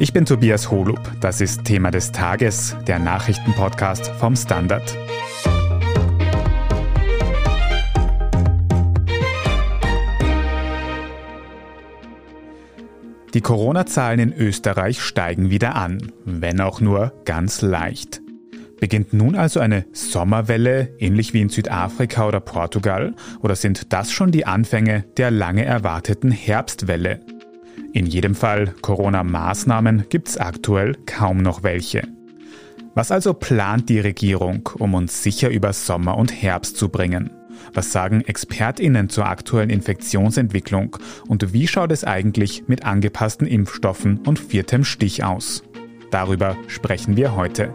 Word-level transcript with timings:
Ich 0.00 0.12
bin 0.12 0.24
Tobias 0.24 0.70
Holub. 0.70 1.00
Das 1.20 1.40
ist 1.40 1.64
Thema 1.64 1.90
des 1.90 2.12
Tages, 2.12 2.76
der 2.86 3.00
Nachrichtenpodcast 3.00 4.06
vom 4.06 4.36
Standard. 4.36 4.96
Die 13.34 13.40
Corona-Zahlen 13.40 14.20
in 14.20 14.32
Österreich 14.32 15.00
steigen 15.02 15.50
wieder 15.50 15.74
an, 15.74 16.12
wenn 16.24 16.60
auch 16.60 16.80
nur 16.80 17.12
ganz 17.24 17.60
leicht. 17.60 18.20
Beginnt 18.78 19.12
nun 19.12 19.34
also 19.34 19.58
eine 19.58 19.84
Sommerwelle, 19.92 20.94
ähnlich 21.00 21.34
wie 21.34 21.40
in 21.40 21.48
Südafrika 21.48 22.28
oder 22.28 22.38
Portugal, 22.38 23.16
oder 23.40 23.56
sind 23.56 23.92
das 23.92 24.12
schon 24.12 24.30
die 24.30 24.46
Anfänge 24.46 25.06
der 25.16 25.32
lange 25.32 25.64
erwarteten 25.64 26.30
Herbstwelle? 26.30 27.20
In 27.92 28.04
jedem 28.06 28.34
Fall 28.34 28.74
Corona-Maßnahmen 28.82 30.06
gibt 30.10 30.28
es 30.28 30.36
aktuell 30.36 30.94
kaum 31.06 31.38
noch 31.38 31.62
welche. 31.62 32.02
Was 32.94 33.10
also 33.10 33.32
plant 33.32 33.88
die 33.88 34.00
Regierung, 34.00 34.68
um 34.78 34.94
uns 34.94 35.22
sicher 35.22 35.48
über 35.48 35.72
Sommer 35.72 36.16
und 36.18 36.30
Herbst 36.30 36.76
zu 36.76 36.90
bringen? 36.90 37.30
Was 37.72 37.92
sagen 37.92 38.20
Expertinnen 38.22 39.08
zur 39.08 39.26
aktuellen 39.26 39.70
Infektionsentwicklung 39.70 40.96
und 41.28 41.52
wie 41.52 41.66
schaut 41.66 41.92
es 41.92 42.04
eigentlich 42.04 42.64
mit 42.66 42.84
angepassten 42.84 43.46
Impfstoffen 43.46 44.18
und 44.26 44.38
viertem 44.38 44.84
Stich 44.84 45.24
aus? 45.24 45.62
Darüber 46.10 46.56
sprechen 46.66 47.16
wir 47.16 47.36
heute. 47.36 47.72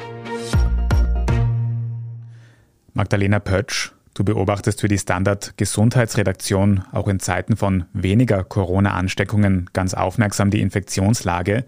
Magdalena 2.93 3.39
Pötsch, 3.39 3.92
du 4.13 4.23
beobachtest 4.23 4.81
für 4.81 4.87
die 4.87 4.97
Standard 4.97 5.53
Gesundheitsredaktion 5.57 6.83
auch 6.91 7.07
in 7.07 7.19
Zeiten 7.19 7.55
von 7.55 7.85
weniger 7.93 8.43
Corona-Ansteckungen 8.43 9.69
ganz 9.73 9.93
aufmerksam 9.93 10.49
die 10.49 10.61
Infektionslage. 10.61 11.65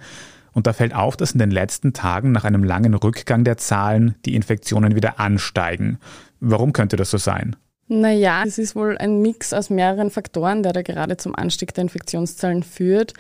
Und 0.54 0.68
da 0.68 0.74
fällt 0.74 0.96
auf, 0.96 1.18
dass 1.18 1.34
in 1.34 1.40
den 1.40 1.52
letzten 1.52 1.94
Tagen 1.94 2.32
nach 2.32 2.46
einem 2.46 2.64
langen 2.64 2.94
Rückgang 2.94 3.44
der 3.44 3.58
Zahlen 3.58 4.16
die 4.26 4.36
Infektionen 4.36 4.96
wieder 4.96 5.20
ansteigen. 5.20 6.00
Warum 6.40 6.72
könnte 6.72 6.96
das 6.96 7.12
so 7.12 7.18
sein? 7.18 7.56
Naja, 7.88 8.44
es 8.46 8.58
ist 8.58 8.76
wohl 8.76 8.98
ein 8.98 9.22
Mix 9.22 9.54
aus 9.54 9.70
mehreren 9.70 10.10
Faktoren, 10.10 10.64
der 10.64 10.74
da 10.74 10.82
gerade 10.82 11.18
zum 11.18 11.36
Anstieg 11.36 11.74
der 11.74 11.84
Infektionszahlen 11.84 12.64
führt 12.64 13.14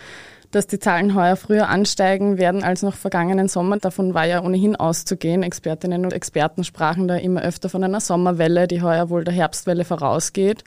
dass 0.56 0.67
die 0.67 0.80
Zahlen 0.80 1.16
heuer 1.16 1.36
früher 1.36 1.67
ansteigen 1.67 2.38
werden 2.38 2.64
als 2.64 2.81
noch 2.81 2.95
vergangenen 2.95 3.50
Sommer. 3.50 3.78
Davon 3.78 4.14
war 4.14 4.25
ja 4.25 4.42
ohnehin 4.42 4.78
auszugehen. 4.78 5.44
Expertinnen 5.44 6.06
und 6.06 6.14
Experten 6.14 6.64
sprachen 6.64 7.09
da 7.09 7.17
immer 7.17 7.42
öfter 7.42 7.67
von 7.67 7.84
einer 7.84 8.00
Sommerwelle, 8.00 8.67
die 8.67 8.81
heuer 8.81 9.09
wohl 9.09 9.26
der 9.26 9.33
Herbstwelle 9.33 9.83
vorausgeht. 9.83 10.64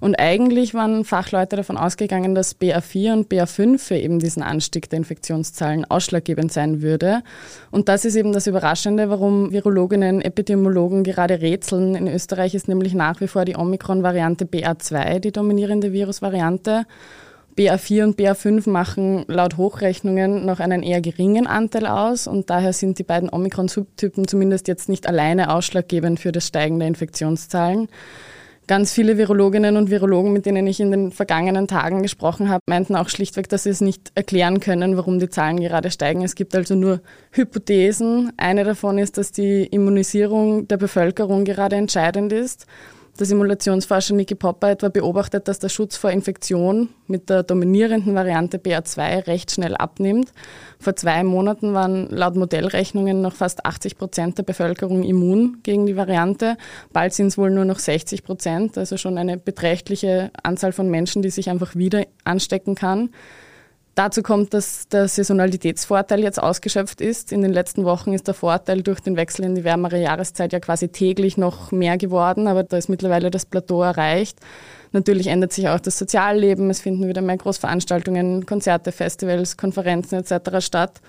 Und 0.00 0.16
eigentlich 0.16 0.74
waren 0.74 1.04
Fachleute 1.04 1.54
davon 1.54 1.76
ausgegangen, 1.76 2.34
dass 2.34 2.60
BA4 2.60 3.12
und 3.12 3.32
BA5 3.32 3.78
für 3.78 3.94
eben 3.94 4.18
diesen 4.18 4.42
Anstieg 4.42 4.90
der 4.90 4.96
Infektionszahlen 4.96 5.84
ausschlaggebend 5.84 6.52
sein 6.52 6.82
würde. 6.82 7.22
Und 7.70 7.88
das 7.88 8.04
ist 8.04 8.16
eben 8.16 8.32
das 8.32 8.48
Überraschende, 8.48 9.08
warum 9.08 9.52
Virologinnen, 9.52 10.20
Epidemiologen 10.20 11.04
gerade 11.04 11.40
rätseln. 11.40 11.94
In 11.94 12.08
Österreich 12.08 12.56
ist 12.56 12.66
nämlich 12.66 12.94
nach 12.94 13.20
wie 13.20 13.28
vor 13.28 13.44
die 13.44 13.54
Omikron-Variante 13.54 14.46
BA2 14.46 15.20
die 15.20 15.30
dominierende 15.30 15.92
Virusvariante. 15.92 16.86
BA4 17.56 18.04
und 18.04 18.18
BA5 18.18 18.68
machen 18.68 19.24
laut 19.28 19.56
Hochrechnungen 19.56 20.46
noch 20.46 20.60
einen 20.60 20.82
eher 20.82 21.00
geringen 21.00 21.46
Anteil 21.46 21.86
aus 21.86 22.26
und 22.26 22.48
daher 22.48 22.72
sind 22.72 22.98
die 22.98 23.04
beiden 23.04 23.28
Omikron-Subtypen 23.28 24.26
zumindest 24.26 24.68
jetzt 24.68 24.88
nicht 24.88 25.06
alleine 25.06 25.52
ausschlaggebend 25.52 26.18
für 26.18 26.32
das 26.32 26.46
Steigen 26.46 26.78
der 26.78 26.88
Infektionszahlen. 26.88 27.88
Ganz 28.68 28.92
viele 28.92 29.18
Virologinnen 29.18 29.76
und 29.76 29.90
Virologen, 29.90 30.32
mit 30.32 30.46
denen 30.46 30.66
ich 30.68 30.78
in 30.78 30.92
den 30.92 31.10
vergangenen 31.10 31.66
Tagen 31.66 32.00
gesprochen 32.00 32.48
habe, 32.48 32.62
meinten 32.66 32.94
auch 32.94 33.08
schlichtweg, 33.08 33.48
dass 33.48 33.64
sie 33.64 33.70
es 33.70 33.80
nicht 33.80 34.12
erklären 34.14 34.60
können, 34.60 34.96
warum 34.96 35.18
die 35.18 35.28
Zahlen 35.28 35.60
gerade 35.60 35.90
steigen. 35.90 36.22
Es 36.22 36.36
gibt 36.36 36.54
also 36.54 36.76
nur 36.76 37.00
Hypothesen. 37.32 38.32
Eine 38.36 38.62
davon 38.62 38.98
ist, 38.98 39.18
dass 39.18 39.32
die 39.32 39.64
Immunisierung 39.64 40.68
der 40.68 40.76
Bevölkerung 40.76 41.44
gerade 41.44 41.74
entscheidend 41.74 42.32
ist. 42.32 42.66
Der 43.18 43.26
Simulationsforscher 43.26 44.14
Niki 44.14 44.34
Popper 44.34 44.70
etwa 44.70 44.88
beobachtet, 44.88 45.46
dass 45.46 45.58
der 45.58 45.68
Schutz 45.68 45.98
vor 45.98 46.10
Infektion 46.10 46.88
mit 47.06 47.28
der 47.28 47.42
dominierenden 47.42 48.14
Variante 48.14 48.56
BA2 48.56 49.26
recht 49.26 49.50
schnell 49.50 49.76
abnimmt. 49.76 50.32
Vor 50.80 50.96
zwei 50.96 51.22
Monaten 51.22 51.74
waren 51.74 52.08
laut 52.08 52.36
Modellrechnungen 52.36 53.20
noch 53.20 53.34
fast 53.34 53.66
80 53.66 53.98
Prozent 53.98 54.38
der 54.38 54.44
Bevölkerung 54.44 55.02
immun 55.02 55.58
gegen 55.62 55.84
die 55.84 55.96
Variante. 55.96 56.56
Bald 56.94 57.12
sind 57.12 57.26
es 57.26 57.36
wohl 57.36 57.50
nur 57.50 57.66
noch 57.66 57.80
60 57.80 58.24
Prozent, 58.24 58.78
also 58.78 58.96
schon 58.96 59.18
eine 59.18 59.36
beträchtliche 59.36 60.30
Anzahl 60.42 60.72
von 60.72 60.88
Menschen, 60.88 61.20
die 61.20 61.30
sich 61.30 61.50
einfach 61.50 61.76
wieder 61.76 62.06
anstecken 62.24 62.74
kann. 62.74 63.10
Dazu 63.94 64.22
kommt, 64.22 64.54
dass 64.54 64.88
der 64.88 65.06
Saisonalitätsvorteil 65.06 66.20
jetzt 66.20 66.42
ausgeschöpft 66.42 67.02
ist. 67.02 67.30
In 67.30 67.42
den 67.42 67.52
letzten 67.52 67.84
Wochen 67.84 68.14
ist 68.14 68.26
der 68.26 68.32
Vorteil 68.32 68.82
durch 68.82 69.00
den 69.00 69.16
Wechsel 69.16 69.44
in 69.44 69.54
die 69.54 69.64
wärmere 69.64 70.00
Jahreszeit 70.00 70.54
ja 70.54 70.60
quasi 70.60 70.88
täglich 70.88 71.36
noch 71.36 71.72
mehr 71.72 71.98
geworden, 71.98 72.46
aber 72.46 72.62
da 72.62 72.78
ist 72.78 72.88
mittlerweile 72.88 73.30
das 73.30 73.44
Plateau 73.44 73.82
erreicht. 73.82 74.38
Natürlich 74.92 75.26
ändert 75.26 75.52
sich 75.52 75.68
auch 75.68 75.80
das 75.80 75.98
Sozialleben, 75.98 76.70
es 76.70 76.80
finden 76.80 77.06
wieder 77.06 77.20
mehr 77.20 77.36
Großveranstaltungen, 77.36 78.46
Konzerte, 78.46 78.92
Festivals, 78.92 79.58
Konferenzen 79.58 80.16
etc. 80.16 80.64
statt. 80.64 81.02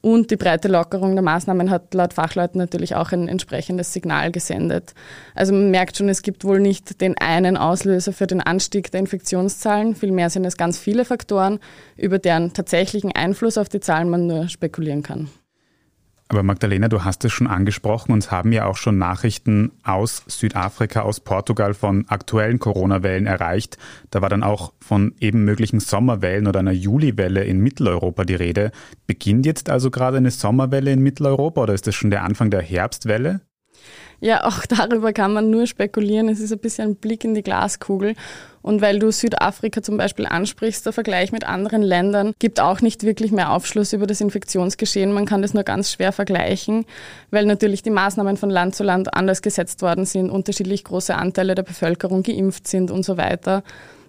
Und 0.00 0.30
die 0.30 0.36
breite 0.36 0.68
Lockerung 0.68 1.14
der 1.14 1.22
Maßnahmen 1.22 1.70
hat 1.70 1.94
laut 1.94 2.12
Fachleuten 2.12 2.58
natürlich 2.58 2.96
auch 2.96 3.12
ein 3.12 3.28
entsprechendes 3.28 3.92
Signal 3.92 4.32
gesendet. 4.32 4.94
Also 5.34 5.52
man 5.52 5.70
merkt 5.70 5.96
schon, 5.96 6.08
es 6.08 6.22
gibt 6.22 6.44
wohl 6.44 6.60
nicht 6.60 7.00
den 7.00 7.16
einen 7.18 7.56
Auslöser 7.56 8.12
für 8.12 8.26
den 8.26 8.40
Anstieg 8.40 8.90
der 8.90 9.00
Infektionszahlen. 9.00 9.94
Vielmehr 9.94 10.28
sind 10.28 10.44
es 10.44 10.56
ganz 10.56 10.78
viele 10.78 11.04
Faktoren, 11.04 11.60
über 11.96 12.18
deren 12.18 12.52
tatsächlichen 12.52 13.12
Einfluss 13.12 13.58
auf 13.58 13.68
die 13.68 13.80
Zahlen 13.80 14.10
man 14.10 14.26
nur 14.26 14.48
spekulieren 14.48 15.02
kann. 15.02 15.28
Aber 16.32 16.42
Magdalena, 16.42 16.88
du 16.88 17.04
hast 17.04 17.26
es 17.26 17.32
schon 17.32 17.46
angesprochen, 17.46 18.10
uns 18.10 18.30
haben 18.30 18.52
ja 18.52 18.64
auch 18.64 18.78
schon 18.78 18.96
Nachrichten 18.96 19.72
aus 19.82 20.22
Südafrika, 20.26 21.02
aus 21.02 21.20
Portugal 21.20 21.74
von 21.74 22.08
aktuellen 22.08 22.58
Corona-Wellen 22.58 23.26
erreicht. 23.26 23.76
Da 24.08 24.22
war 24.22 24.30
dann 24.30 24.42
auch 24.42 24.72
von 24.80 25.14
eben 25.20 25.44
möglichen 25.44 25.78
Sommerwellen 25.78 26.46
oder 26.46 26.60
einer 26.60 26.72
Juliwelle 26.72 27.44
in 27.44 27.58
Mitteleuropa 27.58 28.24
die 28.24 28.34
Rede. 28.34 28.72
Beginnt 29.06 29.44
jetzt 29.44 29.68
also 29.68 29.90
gerade 29.90 30.16
eine 30.16 30.30
Sommerwelle 30.30 30.90
in 30.90 31.02
Mitteleuropa 31.02 31.64
oder 31.64 31.74
ist 31.74 31.86
das 31.86 31.94
schon 31.94 32.10
der 32.10 32.24
Anfang 32.24 32.48
der 32.48 32.62
Herbstwelle? 32.62 33.42
Ja, 34.22 34.44
auch 34.44 34.64
darüber 34.68 35.12
kann 35.12 35.32
man 35.32 35.50
nur 35.50 35.66
spekulieren. 35.66 36.28
Es 36.28 36.38
ist 36.38 36.52
ein 36.52 36.60
bisschen 36.60 36.90
ein 36.90 36.96
Blick 36.96 37.24
in 37.24 37.34
die 37.34 37.42
Glaskugel. 37.42 38.14
Und 38.62 38.80
weil 38.80 39.00
du 39.00 39.10
Südafrika 39.10 39.82
zum 39.82 39.96
Beispiel 39.96 40.26
ansprichst, 40.26 40.86
der 40.86 40.92
Vergleich 40.92 41.32
mit 41.32 41.44
anderen 41.44 41.82
Ländern 41.82 42.32
gibt 42.38 42.60
auch 42.60 42.80
nicht 42.80 43.02
wirklich 43.02 43.32
mehr 43.32 43.50
Aufschluss 43.50 43.92
über 43.92 44.06
das 44.06 44.20
Infektionsgeschehen. 44.20 45.12
Man 45.12 45.26
kann 45.26 45.42
das 45.42 45.52
nur 45.52 45.64
ganz 45.64 45.90
schwer 45.90 46.12
vergleichen, 46.12 46.86
weil 47.32 47.44
natürlich 47.44 47.82
die 47.82 47.90
Maßnahmen 47.90 48.36
von 48.36 48.48
Land 48.48 48.76
zu 48.76 48.84
Land 48.84 49.12
anders 49.12 49.42
gesetzt 49.42 49.82
worden 49.82 50.06
sind, 50.06 50.30
unterschiedlich 50.30 50.84
große 50.84 51.16
Anteile 51.16 51.56
der 51.56 51.64
Bevölkerung 51.64 52.22
geimpft 52.22 52.68
sind 52.68 52.92
und 52.92 53.04
so 53.04 53.16
weiter. 53.16 53.64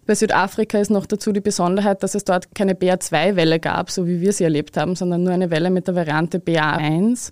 Bei 0.05 0.13
Südafrika 0.13 0.77
ist 0.77 0.91
noch 0.91 1.07
dazu 1.07 1.31
die 1.31 1.41
Besonderheit, 1.41 2.03
dass 2.03 2.13
es 2.13 2.23
dort 2.23 2.53
keine 2.53 2.73
BA2-Welle 2.73 3.59
gab, 3.59 3.89
so 3.89 4.05
wie 4.05 4.21
wir 4.21 4.33
sie 4.33 4.43
erlebt 4.43 4.77
haben, 4.77 4.95
sondern 4.95 5.23
nur 5.23 5.33
eine 5.33 5.49
Welle 5.49 5.71
mit 5.71 5.87
der 5.87 5.95
Variante 5.95 6.37
BA1. 6.37 7.31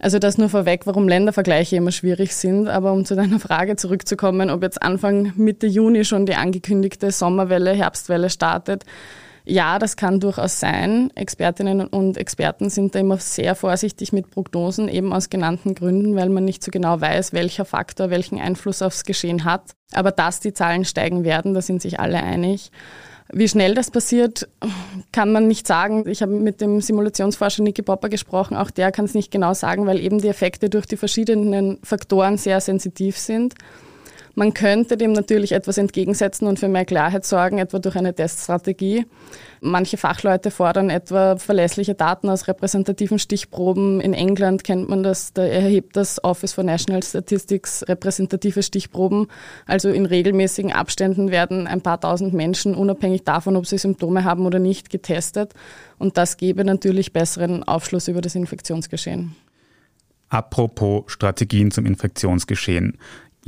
Also 0.00 0.18
das 0.18 0.38
nur 0.38 0.48
vorweg, 0.48 0.86
warum 0.86 1.08
Ländervergleiche 1.08 1.76
immer 1.76 1.90
schwierig 1.90 2.34
sind. 2.34 2.68
Aber 2.68 2.92
um 2.92 3.04
zu 3.04 3.16
deiner 3.16 3.40
Frage 3.40 3.76
zurückzukommen, 3.76 4.50
ob 4.50 4.62
jetzt 4.62 4.80
Anfang 4.80 5.32
Mitte 5.36 5.66
Juni 5.66 6.04
schon 6.04 6.26
die 6.26 6.36
angekündigte 6.36 7.10
Sommerwelle, 7.10 7.72
Herbstwelle 7.72 8.30
startet. 8.30 8.84
Ja, 9.50 9.78
das 9.78 9.96
kann 9.96 10.20
durchaus 10.20 10.60
sein. 10.60 11.10
Expertinnen 11.14 11.86
und 11.86 12.18
Experten 12.18 12.68
sind 12.68 12.94
da 12.94 12.98
immer 12.98 13.16
sehr 13.16 13.54
vorsichtig 13.54 14.12
mit 14.12 14.30
Prognosen, 14.30 14.88
eben 14.88 15.10
aus 15.14 15.30
genannten 15.30 15.74
Gründen, 15.74 16.14
weil 16.16 16.28
man 16.28 16.44
nicht 16.44 16.62
so 16.62 16.70
genau 16.70 17.00
weiß, 17.00 17.32
welcher 17.32 17.64
Faktor 17.64 18.10
welchen 18.10 18.38
Einfluss 18.38 18.82
aufs 18.82 19.04
Geschehen 19.04 19.44
hat. 19.44 19.72
Aber 19.92 20.10
dass 20.10 20.40
die 20.40 20.52
Zahlen 20.52 20.84
steigen 20.84 21.24
werden, 21.24 21.54
da 21.54 21.62
sind 21.62 21.80
sich 21.80 21.98
alle 21.98 22.22
einig. 22.22 22.70
Wie 23.30 23.48
schnell 23.48 23.74
das 23.74 23.90
passiert, 23.90 24.48
kann 25.12 25.32
man 25.32 25.48
nicht 25.48 25.66
sagen. 25.66 26.08
Ich 26.08 26.22
habe 26.22 26.32
mit 26.32 26.62
dem 26.62 26.80
Simulationsforscher 26.80 27.62
Niki 27.62 27.82
Popper 27.82 28.08
gesprochen. 28.08 28.56
Auch 28.56 28.70
der 28.70 28.90
kann 28.90 29.04
es 29.04 29.14
nicht 29.14 29.30
genau 29.30 29.52
sagen, 29.52 29.86
weil 29.86 30.00
eben 30.00 30.18
die 30.18 30.28
Effekte 30.28 30.70
durch 30.70 30.86
die 30.86 30.96
verschiedenen 30.96 31.78
Faktoren 31.82 32.38
sehr 32.38 32.60
sensitiv 32.60 33.18
sind. 33.18 33.54
Man 34.38 34.54
könnte 34.54 34.96
dem 34.96 35.14
natürlich 35.14 35.50
etwas 35.50 35.78
entgegensetzen 35.78 36.46
und 36.46 36.60
für 36.60 36.68
mehr 36.68 36.84
Klarheit 36.84 37.24
sorgen, 37.24 37.58
etwa 37.58 37.80
durch 37.80 37.96
eine 37.96 38.14
Teststrategie. 38.14 39.04
Manche 39.60 39.96
Fachleute 39.96 40.52
fordern 40.52 40.90
etwa 40.90 41.38
verlässliche 41.38 41.96
Daten 41.96 42.30
aus 42.30 42.46
repräsentativen 42.46 43.18
Stichproben. 43.18 44.00
In 44.00 44.14
England 44.14 44.62
kennt 44.62 44.88
man 44.88 45.02
das, 45.02 45.32
da 45.32 45.42
erhebt 45.42 45.96
das 45.96 46.22
Office 46.22 46.52
for 46.52 46.62
National 46.62 47.02
Statistics 47.02 47.82
repräsentative 47.88 48.62
Stichproben. 48.62 49.26
Also 49.66 49.88
in 49.88 50.06
regelmäßigen 50.06 50.72
Abständen 50.72 51.32
werden 51.32 51.66
ein 51.66 51.80
paar 51.80 52.00
tausend 52.00 52.32
Menschen, 52.32 52.76
unabhängig 52.76 53.24
davon, 53.24 53.56
ob 53.56 53.66
sie 53.66 53.78
Symptome 53.78 54.22
haben 54.22 54.46
oder 54.46 54.60
nicht, 54.60 54.88
getestet. 54.88 55.52
Und 55.98 56.16
das 56.16 56.36
gebe 56.36 56.64
natürlich 56.64 57.12
besseren 57.12 57.64
Aufschluss 57.64 58.06
über 58.06 58.20
das 58.20 58.36
Infektionsgeschehen. 58.36 59.34
Apropos 60.28 61.04
Strategien 61.06 61.70
zum 61.70 61.86
Infektionsgeschehen. 61.86 62.98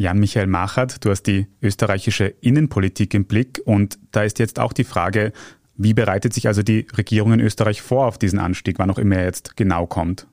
Jan-Michael 0.01 0.47
Machert, 0.47 1.05
du 1.05 1.11
hast 1.11 1.25
die 1.25 1.47
österreichische 1.61 2.25
Innenpolitik 2.25 3.13
im 3.13 3.27
Blick 3.27 3.61
und 3.67 3.99
da 4.13 4.23
ist 4.23 4.39
jetzt 4.39 4.59
auch 4.59 4.73
die 4.73 4.85
Frage, 4.85 5.33
Wie 5.77 5.93
bereitet 5.93 6.33
sich 6.33 6.47
also 6.47 6.63
die 6.63 6.87
Regierung 6.97 7.35
in 7.35 7.41
Österreich 7.41 7.83
vor 7.83 8.07
auf 8.07 8.17
diesen 8.17 8.39
Anstieg, 8.39 8.79
wann 8.79 8.91
auch 8.91 8.99
immer 8.99 9.17
er 9.17 9.25
jetzt 9.25 9.57
genau 9.57 9.87
kommt? 9.87 10.27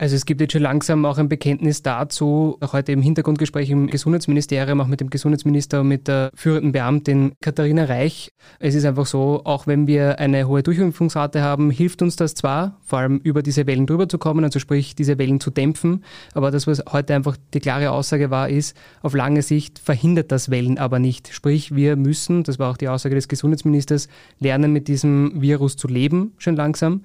Also 0.00 0.16
es 0.16 0.24
gibt 0.24 0.40
jetzt 0.40 0.52
schon 0.52 0.62
langsam 0.62 1.04
auch 1.04 1.18
ein 1.18 1.28
Bekenntnis 1.28 1.82
dazu, 1.82 2.56
auch 2.60 2.72
heute 2.72 2.90
im 2.90 3.02
Hintergrundgespräch 3.02 3.68
im 3.68 3.86
Gesundheitsministerium, 3.86 4.80
auch 4.80 4.86
mit 4.86 5.02
dem 5.02 5.10
Gesundheitsminister 5.10 5.82
und 5.82 5.88
mit 5.88 6.08
der 6.08 6.30
führenden 6.34 6.72
Beamtin 6.72 7.32
Katharina 7.42 7.84
Reich. 7.84 8.32
Es 8.60 8.74
ist 8.74 8.86
einfach 8.86 9.04
so, 9.04 9.42
auch 9.44 9.66
wenn 9.66 9.86
wir 9.86 10.18
eine 10.18 10.48
hohe 10.48 10.62
Durchimpfungsrate 10.62 11.42
haben, 11.42 11.70
hilft 11.70 12.00
uns 12.00 12.16
das 12.16 12.32
zwar, 12.32 12.78
vor 12.80 13.00
allem 13.00 13.18
über 13.18 13.42
diese 13.42 13.66
Wellen 13.66 13.86
drüber 13.86 14.08
zu 14.08 14.16
kommen, 14.16 14.42
also 14.42 14.58
sprich 14.58 14.94
diese 14.94 15.18
Wellen 15.18 15.38
zu 15.38 15.50
dämpfen, 15.50 16.02
aber 16.32 16.50
das, 16.50 16.66
was 16.66 16.82
heute 16.90 17.14
einfach 17.14 17.36
die 17.52 17.60
klare 17.60 17.90
Aussage 17.90 18.30
war, 18.30 18.48
ist, 18.48 18.74
auf 19.02 19.12
lange 19.12 19.42
Sicht 19.42 19.78
verhindert 19.78 20.32
das 20.32 20.50
Wellen 20.50 20.78
aber 20.78 20.98
nicht. 20.98 21.28
Sprich, 21.30 21.74
wir 21.74 21.96
müssen, 21.96 22.42
das 22.42 22.58
war 22.58 22.70
auch 22.70 22.78
die 22.78 22.88
Aussage 22.88 23.16
des 23.16 23.28
Gesundheitsministers, 23.28 24.08
lernen, 24.38 24.72
mit 24.72 24.88
diesem 24.88 25.42
Virus 25.42 25.76
zu 25.76 25.88
leben, 25.88 26.32
schon 26.38 26.56
langsam 26.56 27.02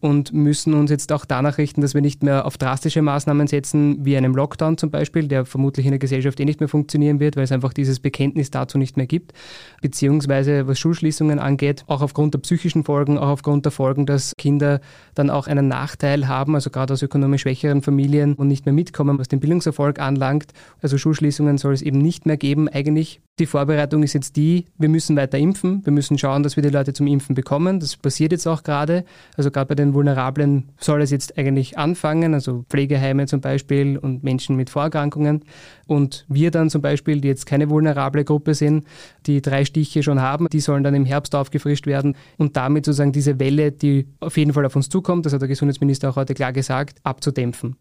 und 0.00 0.32
müssen 0.32 0.74
uns 0.74 0.90
jetzt 0.90 1.10
auch 1.12 1.24
danach 1.24 1.58
richten, 1.58 1.80
dass 1.80 1.94
wir 1.94 2.00
nicht 2.00 2.22
mehr 2.22 2.46
auf 2.46 2.58
drastische 2.58 3.02
Maßnahmen 3.02 3.46
setzen, 3.46 4.04
wie 4.04 4.16
einem 4.16 4.34
Lockdown 4.34 4.76
zum 4.76 4.90
Beispiel, 4.90 5.28
der 5.28 5.46
vermutlich 5.46 5.86
in 5.86 5.92
der 5.92 5.98
Gesellschaft 5.98 6.38
eh 6.38 6.44
nicht 6.44 6.60
mehr 6.60 6.68
funktionieren 6.68 7.18
wird, 7.18 7.36
weil 7.36 7.44
es 7.44 7.52
einfach 7.52 7.72
dieses 7.72 8.00
Bekenntnis 8.00 8.50
dazu 8.50 8.78
nicht 8.78 8.96
mehr 8.96 9.06
gibt. 9.06 9.32
Beziehungsweise 9.80 10.66
was 10.66 10.78
Schulschließungen 10.78 11.38
angeht, 11.38 11.84
auch 11.86 12.02
aufgrund 12.02 12.34
der 12.34 12.40
psychischen 12.40 12.84
Folgen, 12.84 13.18
auch 13.18 13.28
aufgrund 13.28 13.64
der 13.64 13.72
Folgen, 13.72 14.06
dass 14.06 14.32
Kinder 14.36 14.80
dann 15.14 15.30
auch 15.30 15.46
einen 15.46 15.68
Nachteil 15.68 16.28
haben, 16.28 16.54
also 16.54 16.70
gerade 16.70 16.92
aus 16.92 17.02
ökonomisch 17.02 17.42
schwächeren 17.42 17.82
Familien 17.82 18.34
und 18.34 18.48
nicht 18.48 18.66
mehr 18.66 18.72
mitkommen, 18.72 19.18
was 19.18 19.28
den 19.28 19.40
Bildungserfolg 19.40 19.98
anlangt. 19.98 20.52
Also 20.82 20.98
Schulschließungen 20.98 21.58
soll 21.58 21.74
es 21.74 21.82
eben 21.82 21.98
nicht 21.98 22.26
mehr 22.26 22.36
geben, 22.36 22.68
eigentlich 22.68 23.20
die 23.38 23.46
Vorbereitung 23.46 24.02
ist 24.02 24.14
jetzt 24.14 24.36
die, 24.36 24.64
wir 24.78 24.88
müssen 24.88 25.14
weiter 25.14 25.36
impfen, 25.36 25.84
wir 25.84 25.92
müssen 25.92 26.16
schauen, 26.16 26.42
dass 26.42 26.56
wir 26.56 26.62
die 26.62 26.70
Leute 26.70 26.94
zum 26.94 27.06
Impfen 27.06 27.34
bekommen. 27.34 27.80
Das 27.80 27.96
passiert 27.96 28.32
jetzt 28.32 28.46
auch 28.46 28.62
gerade. 28.62 29.04
Also 29.36 29.50
gerade 29.50 29.68
bei 29.68 29.74
den 29.74 29.85
Vulnerablen 29.94 30.72
soll 30.78 31.02
es 31.02 31.10
jetzt 31.10 31.38
eigentlich 31.38 31.78
anfangen, 31.78 32.34
also 32.34 32.64
Pflegeheime 32.68 33.26
zum 33.26 33.40
Beispiel 33.40 33.98
und 33.98 34.22
Menschen 34.22 34.56
mit 34.56 34.70
Vorerkrankungen. 34.70 35.44
Und 35.86 36.24
wir 36.28 36.50
dann 36.50 36.70
zum 36.70 36.82
Beispiel, 36.82 37.20
die 37.20 37.28
jetzt 37.28 37.46
keine 37.46 37.70
vulnerable 37.70 38.24
Gruppe 38.24 38.54
sind, 38.54 38.84
die 39.26 39.42
drei 39.42 39.64
Stiche 39.64 40.02
schon 40.02 40.20
haben, 40.20 40.48
die 40.52 40.60
sollen 40.60 40.84
dann 40.84 40.94
im 40.94 41.04
Herbst 41.04 41.34
aufgefrischt 41.34 41.86
werden 41.86 42.16
und 42.36 42.56
damit 42.56 42.84
sozusagen 42.86 43.12
diese 43.12 43.38
Welle, 43.38 43.72
die 43.72 44.08
auf 44.20 44.36
jeden 44.36 44.52
Fall 44.52 44.66
auf 44.66 44.76
uns 44.76 44.88
zukommt, 44.88 45.26
das 45.26 45.32
hat 45.32 45.40
der 45.40 45.48
Gesundheitsminister 45.48 46.10
auch 46.10 46.16
heute 46.16 46.34
klar 46.34 46.52
gesagt, 46.52 46.98
abzudämpfen. 47.04 47.76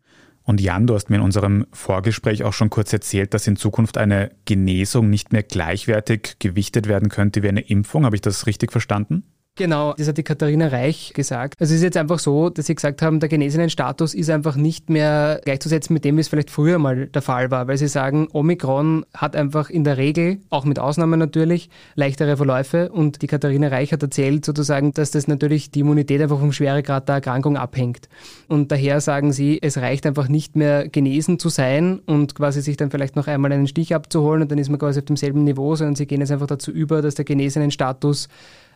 Und 0.46 0.62
Jan, 0.62 0.86
du 0.86 0.94
hast 0.94 1.10
mir 1.10 1.16
in 1.18 1.24
unserem 1.24 1.66
Vorgespräch 1.72 2.44
auch 2.44 2.54
schon 2.54 2.70
kurz 2.70 2.94
erzählt, 2.94 3.34
dass 3.34 3.48
in 3.48 3.56
Zukunft 3.56 3.98
eine 3.98 4.32
Genesung 4.46 5.10
nicht 5.10 5.34
mehr 5.34 5.42
gleichwertig 5.42 6.36
gewichtet 6.38 6.88
werden 6.88 7.10
könnte 7.10 7.42
wie 7.42 7.50
eine 7.50 7.62
Impfung. 7.62 8.06
Habe 8.06 8.16
ich 8.16 8.22
das 8.22 8.46
richtig 8.46 8.72
verstanden? 8.72 9.24
Genau, 9.58 9.94
das 9.94 10.10
hat 10.10 10.18
die 10.18 10.24
Katharina 10.24 10.68
Reich 10.68 11.14
gesagt. 11.14 11.56
Also 11.62 11.72
es 11.72 11.78
ist 11.78 11.84
jetzt 11.84 11.96
einfach 11.96 12.20
so, 12.20 12.50
dass 12.50 12.66
sie 12.66 12.76
gesagt 12.76 13.02
haben, 13.02 13.22
der 13.22 13.30
genesenen 13.30 13.70
Status 13.70 14.14
ist 14.14 14.30
einfach 14.30 14.58
nicht 14.58 14.90
mehr 14.90 15.40
gleichzusetzen 15.46 15.94
mit 15.94 16.04
dem, 16.04 16.18
wie 16.18 16.22
es 16.22 16.28
vielleicht 16.28 16.52
früher 16.52 16.78
mal 16.78 17.08
der 17.08 17.22
Fall 17.22 17.52
war, 17.52 17.66
weil 17.70 17.78
sie 17.78 17.88
sagen, 17.88 18.28
Omikron 18.34 19.06
hat 19.14 19.34
einfach 19.34 19.70
in 19.70 19.86
der 19.86 19.96
Regel, 19.96 20.40
auch 20.50 20.66
mit 20.66 20.78
Ausnahmen 20.78 21.18
natürlich, 21.18 21.70
leichtere 21.96 22.36
Verläufe 22.36 22.92
und 22.92 23.22
die 23.22 23.28
Katharina 23.28 23.70
Reich 23.70 23.94
hat 23.94 24.04
erzählt 24.04 24.44
sozusagen, 24.44 24.92
dass 24.92 25.12
das 25.12 25.30
natürlich 25.30 25.72
die 25.72 25.80
Immunität 25.80 26.22
einfach 26.22 26.40
vom 26.40 26.52
Schweregrad 26.52 27.08
der 27.08 27.16
Erkrankung 27.16 27.56
abhängt. 27.56 28.10
Und 28.50 28.74
daher 28.74 29.00
sagen 29.00 29.32
sie, 29.32 29.60
es 29.62 29.78
reicht 29.78 30.06
einfach 30.06 30.28
nicht 30.28 30.58
mehr 30.58 30.90
genesen 30.90 31.40
zu 31.40 31.48
sein 31.48 32.00
und 32.06 32.36
quasi 32.36 32.62
sich 32.62 32.76
dann 32.76 32.92
vielleicht 32.92 33.16
noch 33.16 33.28
einmal 33.28 33.54
einen 33.54 33.68
Stich 33.68 33.96
abzuholen 33.96 34.42
und 34.42 34.52
dann 34.52 34.58
ist 34.58 34.68
man 34.68 34.80
quasi 34.80 35.00
auf 35.00 35.06
demselben 35.06 35.46
Niveau, 35.46 35.78
sondern 35.78 35.96
sie 35.96 36.08
gehen 36.08 36.20
jetzt 36.20 36.34
einfach 36.34 36.48
dazu 36.48 36.72
über, 36.72 37.02
dass 37.02 37.16
der 37.16 37.24
genesenen 37.24 37.72
Status 37.72 38.28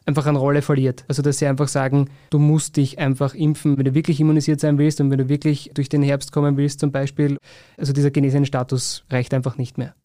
einfach 0.09 0.25
an 0.25 0.35
Rolle 0.35 0.61
verliert. 0.61 1.05
Also 1.07 1.21
dass 1.21 1.39
sie 1.39 1.47
einfach 1.47 1.69
sagen, 1.69 2.09
du 2.29 2.39
musst 2.39 2.75
dich 2.75 2.99
einfach 2.99 3.33
impfen, 3.33 3.77
wenn 3.77 3.85
du 3.85 3.93
wirklich 3.93 4.19
immunisiert 4.19 4.59
sein 4.59 4.77
willst 4.77 4.99
und 4.99 5.09
wenn 5.09 5.19
du 5.19 5.29
wirklich 5.29 5.71
durch 5.73 5.87
den 5.87 6.03
Herbst 6.03 6.33
kommen 6.33 6.57
willst 6.57 6.81
zum 6.81 6.91
Beispiel. 6.91 7.37
Also 7.77 7.93
dieser 7.93 8.11
genesenen 8.11 8.45
Status 8.45 9.05
reicht 9.09 9.33
einfach 9.33 9.57
nicht 9.57 9.77
mehr. 9.77 9.95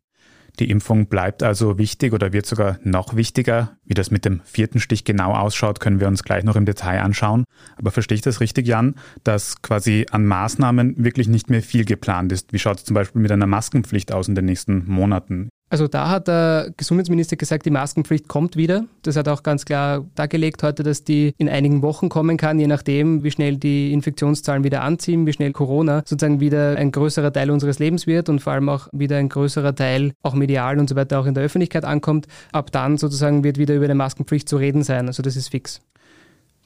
Die 0.61 0.71
Impfung 0.71 1.06
bleibt 1.06 1.43
also 1.43 1.79
wichtig 1.79 2.12
oder 2.12 2.33
wird 2.33 2.47
sogar 2.47 2.79
noch 2.85 3.17
wichtiger. 3.17 3.77
Wie 3.85 3.95
das 3.95 4.12
mit 4.12 4.25
dem 4.25 4.41
vierten 4.45 4.79
Stich 4.79 5.05
genau 5.05 5.33
ausschaut, 5.33 5.81
können 5.81 5.99
wir 5.99 6.06
uns 6.06 6.23
gleich 6.23 6.45
noch 6.45 6.55
im 6.55 6.65
Detail 6.65 7.01
anschauen. 7.01 7.45
Aber 7.77 7.91
verstehe 7.91 8.15
ich 8.15 8.23
das 8.23 8.41
richtig, 8.41 8.69
Jan, 8.69 8.95
dass 9.25 9.62
quasi 9.62 10.06
an 10.12 10.25
Maßnahmen 10.27 11.03
wirklich 11.03 11.27
nicht 11.27 11.51
mehr 11.51 11.61
viel 11.61 11.85
geplant 11.85 12.31
ist? 12.31 12.53
Wie 12.53 12.61
schaut 12.61 12.79
es 12.79 12.85
zum 12.85 12.95
Beispiel 12.95 13.21
mit 13.21 13.33
einer 13.33 13.49
Maskenpflicht 13.49 14.12
aus 14.12 14.29
in 14.29 14.37
den 14.37 14.45
nächsten 14.45 14.89
Monaten? 14.89 15.49
Also 15.75 15.88
da 15.88 16.09
hat 16.09 16.29
der 16.29 16.73
Gesundheitsminister 16.76 17.35
gesagt, 17.35 17.67
die 17.67 17.71
Maskenpflicht 17.71 18.29
kommt 18.29 18.55
wieder. 18.55 18.85
Das 19.03 19.17
hat 19.17 19.26
auch 19.26 19.43
ganz 19.43 19.65
klar 19.65 20.05
dargelegt 20.15 20.62
heute, 20.62 20.85
dass 20.85 21.03
die 21.03 21.35
in 21.37 21.49
einigen 21.49 21.82
Wochen 21.82 22.09
kommen 22.09 22.37
kann, 22.37 22.61
je 22.61 22.69
nachdem, 22.69 23.25
wie 23.25 23.32
schnell 23.32 23.56
die 23.56 23.93
Infektionszahlen 23.93 24.62
wieder 24.62 24.82
anziehen, 24.82 25.26
wie 25.26 25.32
schnell 25.32 25.50
Corona 25.50 26.05
sozusagen 26.06 26.38
wieder 26.38 26.76
ein 26.76 26.93
größerer 26.93 27.32
Teil 27.32 27.50
unseres 27.50 27.81
Lebens 27.81 28.06
wird 28.06 28.29
und 28.29 28.38
vor 28.38 28.53
allem 28.53 28.69
auch 28.69 28.87
wieder 28.93 29.17
ein 29.17 29.29
größerer 29.29 29.75
Teil 29.75 30.12
auch 30.23 30.35
medial 30.35 30.79
und 30.79 30.88
so 30.88 30.94
weiter 30.94 31.19
auch 31.19 31.26
in 31.26 31.35
der 31.35 31.43
Öffentlichkeit 31.43 31.85
ankommt. 31.85 32.29
Ab 32.53 32.70
dann 32.70 32.97
sozusagen 32.97 33.43
wird 33.43 33.59
wieder 33.59 33.75
über 33.75 33.87
eine 33.87 33.97
Maskenpflicht 33.97 34.49
zu 34.49 34.59
reden 34.59 34.85
sein. 34.85 35.09
Also 35.09 35.25
das 35.25 35.35
ist 35.35 35.49
fix. 35.49 35.81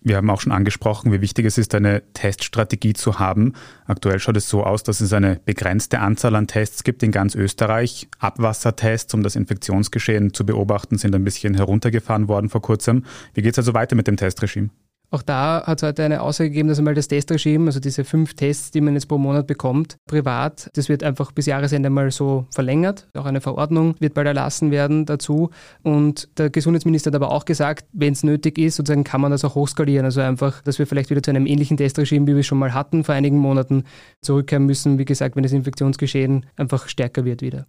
Wir 0.01 0.17
haben 0.17 0.31
auch 0.31 0.41
schon 0.41 0.53
angesprochen, 0.53 1.13
wie 1.13 1.21
wichtig 1.21 1.45
es 1.45 1.59
ist, 1.59 1.75
eine 1.75 2.03
Teststrategie 2.13 2.93
zu 2.93 3.19
haben. 3.19 3.55
Aktuell 3.87 4.21
schaut 4.21 4.37
es 4.37 4.49
so 4.49 4.65
aus, 4.65 4.83
dass 4.85 5.01
es 5.01 5.13
eine 5.13 5.41
begrenzte 5.45 5.99
Anzahl 5.99 6.37
an 6.37 6.47
Tests 6.47 6.85
gibt 6.85 7.03
in 7.03 7.11
ganz 7.11 7.35
Österreich. 7.35 8.09
Abwassertests, 8.19 9.13
um 9.15 9.23
das 9.23 9.37
Infektionsgeschehen 9.37 10.33
zu 10.33 10.47
beobachten, 10.47 10.99
sind 10.99 11.15
ein 11.15 11.25
bisschen 11.25 11.55
heruntergefahren 11.55 12.29
worden 12.29 12.49
vor 12.49 12.63
kurzem. 12.63 13.05
Wie 13.35 13.43
geht 13.43 13.55
es 13.55 13.59
also 13.59 13.75
weiter 13.75 13.97
mit 13.97 14.07
dem 14.07 14.17
Testregime? 14.17 14.71
Auch 15.11 15.23
da 15.23 15.63
hat 15.67 15.79
es 15.79 15.89
heute 15.89 16.05
eine 16.05 16.21
Aussage 16.21 16.51
gegeben, 16.51 16.69
dass 16.69 16.79
einmal 16.79 16.95
das 16.95 17.09
Testregime, 17.09 17.67
also 17.67 17.81
diese 17.81 18.05
fünf 18.05 18.35
Tests, 18.35 18.71
die 18.73 18.83
man 18.83 18.93
jetzt 18.93 19.07
pro 19.07 19.17
Monat 19.17 19.47
bekommt, 19.47 19.97
privat, 20.07 20.69
das 20.75 20.91
wird 20.91 21.03
einfach 21.03 21.33
bis 21.33 21.47
Jahresende 21.47 21.89
mal 21.89 22.11
so 22.11 22.47
verlängert. 22.51 23.09
Auch 23.15 23.25
eine 23.25 23.41
Verordnung 23.41 23.95
wird 24.01 24.13
bald 24.13 24.27
erlassen 24.27 24.71
werden 24.71 25.07
dazu. 25.07 25.49
Und 25.83 26.29
der 26.37 26.51
Gesundheitsminister 26.51 27.09
hat 27.09 27.15
aber 27.15 27.33
auch 27.33 27.47
gesagt, 27.47 27.87
wenn 27.93 28.13
es 28.13 28.23
nötig 28.23 28.59
ist, 28.59 28.77
sozusagen 28.77 29.05
kann 29.05 29.23
man 29.23 29.31
das 29.31 29.47
auch 29.47 29.55
hochskalieren. 29.55 30.05
Also 30.05 30.21
einfach, 30.21 30.61
dass 30.61 30.79
wir 30.79 30.87
vielleicht 30.87 31.09
wieder 31.09 31.23
zu 31.23 31.31
einem 31.31 31.47
ähnlichen 31.47 31.79
Testregime, 31.79 32.27
wie 32.27 32.35
wir 32.35 32.41
es 32.41 32.47
schon 32.47 32.59
mal 32.59 32.75
hatten 32.75 33.03
vor 33.03 33.15
einigen 33.15 33.39
Monaten, 33.39 33.85
zurückkehren 34.21 34.67
müssen. 34.67 34.99
Wie 34.99 35.07
gesagt, 35.07 35.37
wenn 35.37 35.43
das 35.43 35.53
Infektionsgeschehen 35.53 36.45
einfach 36.57 36.87
stärker 36.87 37.25
wird 37.25 37.41
wieder. 37.41 37.67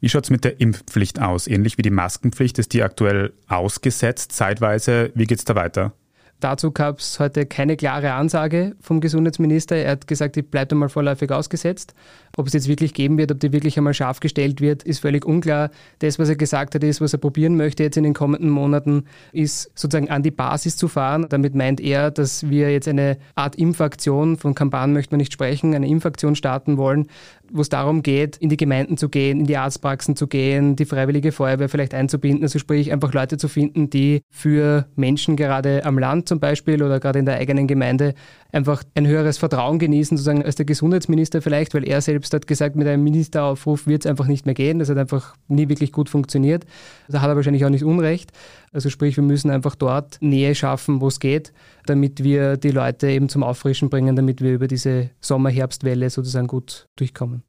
Wie 0.00 0.10
schaut 0.10 0.24
es 0.24 0.30
mit 0.30 0.44
der 0.44 0.60
Impfpflicht 0.60 1.22
aus? 1.22 1.46
Ähnlich 1.46 1.78
wie 1.78 1.82
die 1.82 1.90
Maskenpflicht 1.90 2.58
ist 2.58 2.74
die 2.74 2.82
aktuell 2.82 3.32
ausgesetzt 3.48 4.32
zeitweise. 4.32 5.10
Wie 5.14 5.24
geht 5.24 5.38
es 5.38 5.46
da 5.46 5.54
weiter? 5.54 5.94
Dazu 6.40 6.70
gab 6.70 6.98
es 6.98 7.18
heute 7.18 7.46
keine 7.46 7.76
klare 7.76 8.12
Ansage 8.12 8.76
vom 8.80 9.00
Gesundheitsminister. 9.00 9.76
Er 9.76 9.92
hat 9.92 10.06
gesagt, 10.06 10.36
die 10.36 10.42
bleibt 10.42 10.70
einmal 10.70 10.90
vorläufig 10.90 11.32
ausgesetzt. 11.32 11.94
Ob 12.36 12.46
es 12.46 12.52
jetzt 12.52 12.68
wirklich 12.68 12.92
geben 12.92 13.16
wird, 13.16 13.32
ob 13.32 13.40
die 13.40 13.52
wirklich 13.52 13.78
einmal 13.78 13.94
scharf 13.94 14.20
gestellt 14.20 14.60
wird, 14.60 14.82
ist 14.82 14.98
völlig 14.98 15.24
unklar. 15.24 15.70
Das, 16.00 16.18
was 16.18 16.28
er 16.28 16.36
gesagt 16.36 16.74
hat, 16.74 16.84
ist, 16.84 17.00
was 17.00 17.14
er 17.14 17.18
probieren 17.18 17.56
möchte 17.56 17.82
jetzt 17.82 17.96
in 17.96 18.04
den 18.04 18.12
kommenden 18.12 18.50
Monaten, 18.50 19.04
ist 19.32 19.70
sozusagen 19.74 20.10
an 20.10 20.22
die 20.22 20.30
Basis 20.30 20.76
zu 20.76 20.88
fahren. 20.88 21.26
Damit 21.30 21.54
meint 21.54 21.80
er, 21.80 22.10
dass 22.10 22.50
wir 22.50 22.70
jetzt 22.70 22.88
eine 22.88 23.16
Art 23.34 23.56
Impfaktion, 23.56 24.36
von 24.36 24.54
Kampagnen 24.54 24.92
möchte 24.92 25.14
man 25.14 25.18
nicht 25.18 25.32
sprechen, 25.32 25.74
eine 25.74 25.88
Impfaktion 25.88 26.36
starten 26.36 26.76
wollen, 26.76 27.06
wo 27.52 27.60
es 27.60 27.68
darum 27.68 28.02
geht, 28.02 28.36
in 28.36 28.48
die 28.48 28.56
Gemeinden 28.56 28.96
zu 28.96 29.08
gehen, 29.08 29.40
in 29.40 29.46
die 29.46 29.56
Arztpraxen 29.56 30.16
zu 30.16 30.26
gehen, 30.26 30.76
die 30.76 30.84
Freiwillige 30.84 31.32
Feuerwehr 31.32 31.68
vielleicht 31.68 31.94
einzubinden, 31.94 32.42
also 32.42 32.58
sprich 32.58 32.92
einfach 32.92 33.12
Leute 33.12 33.36
zu 33.36 33.48
finden, 33.48 33.90
die 33.90 34.22
für 34.30 34.86
Menschen 34.96 35.36
gerade 35.36 35.84
am 35.84 35.98
Land 35.98 36.28
zum 36.28 36.40
Beispiel 36.40 36.82
oder 36.82 37.00
gerade 37.00 37.18
in 37.18 37.26
der 37.26 37.36
eigenen 37.36 37.66
Gemeinde 37.66 38.14
einfach 38.52 38.82
ein 38.94 39.06
höheres 39.06 39.38
Vertrauen 39.38 39.78
genießen, 39.78 40.16
sozusagen 40.16 40.44
als 40.44 40.56
der 40.56 40.64
Gesundheitsminister 40.64 41.42
vielleicht, 41.42 41.74
weil 41.74 41.86
er 41.86 42.00
selbst 42.00 42.32
hat 42.32 42.46
gesagt, 42.46 42.76
mit 42.76 42.88
einem 42.88 43.04
Ministeraufruf 43.04 43.86
wird 43.86 44.04
es 44.04 44.10
einfach 44.10 44.26
nicht 44.26 44.46
mehr 44.46 44.54
gehen. 44.54 44.78
Das 44.78 44.88
hat 44.88 44.98
einfach 44.98 45.36
nie 45.48 45.68
wirklich 45.68 45.92
gut 45.92 46.08
funktioniert. 46.08 46.64
Da 47.08 47.20
hat 47.20 47.28
er 47.28 47.36
wahrscheinlich 47.36 47.64
auch 47.64 47.70
nicht 47.70 47.84
Unrecht. 47.84 48.32
Also 48.72 48.90
sprich, 48.90 49.16
wir 49.16 49.24
müssen 49.24 49.50
einfach 49.50 49.74
dort 49.74 50.18
Nähe 50.20 50.54
schaffen, 50.54 51.00
wo 51.00 51.08
es 51.08 51.20
geht, 51.20 51.52
damit 51.88 52.22
wir 52.22 52.56
die 52.56 52.70
Leute 52.70 53.08
eben 53.08 53.28
zum 53.28 53.42
Auffrischen 53.42 53.90
bringen, 53.90 54.16
damit 54.16 54.40
wir 54.40 54.52
über 54.52 54.68
diese 54.68 55.10
Sommer-Herbstwelle 55.20 56.10
sozusagen 56.10 56.46
gut 56.46 56.88
durchkommen. 56.96 57.42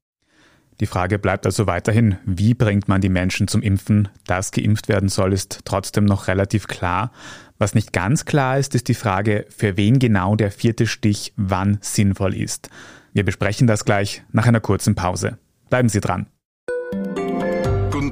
Die 0.79 0.85
Frage 0.85 1.17
bleibt 1.17 1.45
also 1.47 1.65
weiterhin, 1.65 2.17
wie 2.25 2.53
bringt 2.53 2.87
man 2.87 3.01
die 3.01 3.09
Menschen 3.09 3.47
zum 3.47 3.63
Impfen? 3.63 4.09
Dass 4.25 4.51
geimpft 4.51 4.87
werden 4.89 5.09
soll, 5.09 5.33
ist 5.33 5.61
trotzdem 5.65 6.05
noch 6.05 6.27
relativ 6.27 6.67
klar. 6.67 7.11
Was 7.57 7.73
nicht 7.73 7.93
ganz 7.93 8.25
klar 8.25 8.59
ist, 8.59 8.75
ist 8.75 8.87
die 8.87 8.93
Frage, 8.93 9.45
für 9.49 9.75
wen 9.75 9.97
genau 9.97 10.35
der 10.35 10.51
vierte 10.51 10.85
Stich 10.85 11.33
wann 11.35 11.79
sinnvoll 11.81 12.35
ist. 12.35 12.69
Wir 13.13 13.25
besprechen 13.25 13.65
das 13.65 13.85
gleich 13.85 14.23
nach 14.31 14.45
einer 14.45 14.59
kurzen 14.59 14.93
Pause. 14.93 15.39
Bleiben 15.69 15.89
Sie 15.89 15.99
dran. 15.99 16.27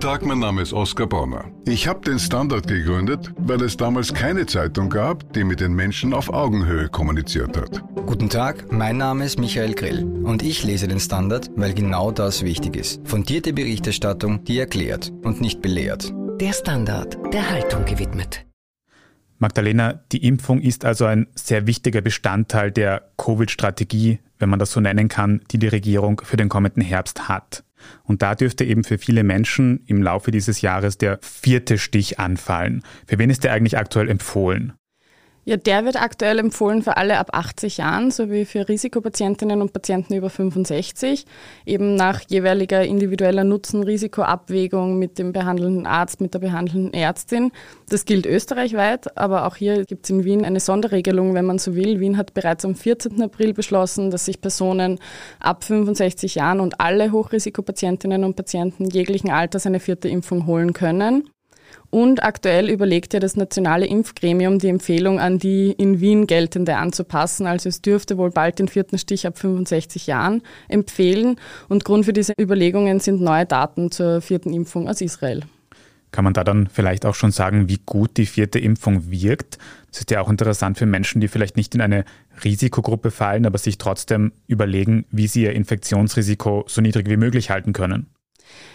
Guten 0.05 0.19
Tag, 0.19 0.27
mein 0.27 0.37
Name 0.37 0.61
ist 0.61 0.71
Oskar 0.71 1.07
Bonner. 1.07 1.45
Ich 1.65 1.87
habe 1.87 1.99
den 2.01 2.19
Standard 2.19 2.67
gegründet, 2.67 3.33
weil 3.37 3.59
es 3.63 3.75
damals 3.75 4.13
keine 4.13 4.45
Zeitung 4.45 4.87
gab, 4.87 5.33
die 5.33 5.43
mit 5.43 5.61
den 5.61 5.73
Menschen 5.73 6.13
auf 6.13 6.29
Augenhöhe 6.29 6.89
kommuniziert 6.89 7.57
hat. 7.57 7.83
Guten 8.05 8.29
Tag, 8.29 8.71
mein 8.71 8.97
Name 8.97 9.25
ist 9.25 9.39
Michael 9.39 9.73
Grill 9.73 10.03
und 10.03 10.43
ich 10.43 10.63
lese 10.63 10.87
den 10.87 10.99
Standard, 10.99 11.49
weil 11.55 11.73
genau 11.73 12.11
das 12.11 12.43
wichtig 12.43 12.75
ist. 12.75 13.01
Fundierte 13.03 13.51
Berichterstattung, 13.51 14.43
die 14.43 14.59
erklärt 14.59 15.11
und 15.23 15.41
nicht 15.41 15.63
belehrt. 15.63 16.13
Der 16.39 16.53
Standard, 16.53 17.17
der 17.33 17.49
Haltung 17.49 17.85
gewidmet. 17.85 18.45
Magdalena, 19.39 20.03
die 20.11 20.23
Impfung 20.23 20.61
ist 20.61 20.85
also 20.85 21.05
ein 21.05 21.25
sehr 21.33 21.65
wichtiger 21.65 22.01
Bestandteil 22.01 22.71
der 22.71 23.09
Covid-Strategie, 23.17 24.19
wenn 24.37 24.49
man 24.49 24.59
das 24.59 24.71
so 24.71 24.79
nennen 24.79 25.07
kann, 25.07 25.41
die 25.49 25.57
die 25.57 25.67
Regierung 25.67 26.21
für 26.23 26.37
den 26.37 26.47
kommenden 26.47 26.83
Herbst 26.83 27.27
hat. 27.27 27.64
Und 28.03 28.21
da 28.21 28.35
dürfte 28.35 28.63
eben 28.63 28.83
für 28.83 28.97
viele 28.97 29.23
Menschen 29.23 29.83
im 29.85 30.01
Laufe 30.01 30.31
dieses 30.31 30.61
Jahres 30.61 30.97
der 30.97 31.19
vierte 31.21 31.77
Stich 31.77 32.19
anfallen. 32.19 32.83
Für 33.07 33.17
wen 33.17 33.29
ist 33.29 33.43
der 33.43 33.53
eigentlich 33.53 33.77
aktuell 33.77 34.09
empfohlen? 34.09 34.73
Ja, 35.47 35.57
der 35.57 35.85
wird 35.85 36.01
aktuell 36.01 36.39
empfohlen 36.39 36.81
für 36.81 36.97
alle 36.97 37.19
ab 37.19 37.29
80 37.33 37.77
Jahren 37.77 38.09
sowie 38.09 38.45
für 38.45 38.67
Risikopatientinnen 38.67 39.61
und 39.61 39.73
Patienten 39.73 40.15
über 40.15 40.31
65, 40.31 41.27
eben 41.67 41.93
nach 41.93 42.21
jeweiliger 42.27 42.83
individueller 42.83 43.43
Nutzen-Risikoabwägung 43.43 44.97
mit 44.97 45.19
dem 45.19 45.33
behandelnden 45.33 45.85
Arzt, 45.85 46.19
mit 46.19 46.33
der 46.33 46.39
behandelnden 46.39 46.95
Ärztin. 46.95 47.51
Das 47.89 48.05
gilt 48.05 48.25
österreichweit, 48.25 49.15
aber 49.19 49.45
auch 49.45 49.55
hier 49.55 49.85
gibt 49.85 50.05
es 50.05 50.09
in 50.09 50.23
Wien 50.23 50.43
eine 50.43 50.59
Sonderregelung, 50.59 51.35
wenn 51.35 51.45
man 51.45 51.59
so 51.59 51.75
will. 51.75 51.99
Wien 51.99 52.17
hat 52.17 52.33
bereits 52.33 52.65
am 52.65 52.73
14. 52.73 53.21
April 53.21 53.53
beschlossen, 53.53 54.09
dass 54.09 54.25
sich 54.25 54.41
Personen 54.41 54.97
ab 55.39 55.63
65 55.63 56.33
Jahren 56.33 56.59
und 56.59 56.81
alle 56.81 57.11
Hochrisikopatientinnen 57.11 58.23
und 58.23 58.35
Patienten 58.35 58.85
jeglichen 58.89 59.29
Alters 59.29 59.67
eine 59.67 59.79
vierte 59.79 60.09
Impfung 60.09 60.47
holen 60.47 60.73
können. 60.73 61.29
Und 61.89 62.23
aktuell 62.23 62.69
überlegt 62.69 63.13
ja 63.13 63.19
das 63.19 63.35
nationale 63.35 63.85
Impfgremium 63.85 64.59
die 64.59 64.69
Empfehlung 64.69 65.19
an 65.19 65.39
die 65.39 65.71
in 65.71 66.01
Wien 66.01 66.27
geltende 66.27 66.77
anzupassen. 66.77 67.47
Also 67.47 67.69
es 67.69 67.81
dürfte 67.81 68.17
wohl 68.17 68.31
bald 68.31 68.59
den 68.59 68.67
vierten 68.67 68.97
Stich 68.97 69.25
ab 69.27 69.37
65 69.37 70.07
Jahren 70.07 70.41
empfehlen. 70.67 71.39
Und 71.69 71.85
Grund 71.85 72.05
für 72.05 72.13
diese 72.13 72.33
Überlegungen 72.39 72.99
sind 72.99 73.21
neue 73.21 73.45
Daten 73.45 73.91
zur 73.91 74.21
vierten 74.21 74.53
Impfung 74.53 74.89
aus 74.89 75.01
Israel. 75.01 75.43
Kann 76.11 76.23
man 76.23 76.33
da 76.33 76.45
dann 76.45 76.67
vielleicht 76.67 77.05
auch 77.05 77.13
schon 77.15 77.31
sagen, 77.31 77.67
wie 77.67 77.79
gut 77.85 78.15
die 78.15 78.25
vierte 78.25 78.57
Impfung 78.57 79.11
wirkt? 79.11 79.57
Das 79.91 79.99
ist 79.99 80.11
ja 80.11 80.21
auch 80.21 80.29
interessant 80.29 80.77
für 80.77 80.85
Menschen, 80.85 81.19
die 81.19 81.27
vielleicht 81.27 81.57
nicht 81.57 81.75
in 81.75 81.81
eine 81.81 82.05
Risikogruppe 82.41 83.11
fallen, 83.11 83.45
aber 83.45 83.57
sich 83.57 83.77
trotzdem 83.77 84.31
überlegen, 84.47 85.05
wie 85.11 85.27
sie 85.27 85.43
ihr 85.43 85.51
Infektionsrisiko 85.51 86.63
so 86.67 86.79
niedrig 86.79 87.09
wie 87.09 87.17
möglich 87.17 87.49
halten 87.49 87.73
können. 87.73 88.07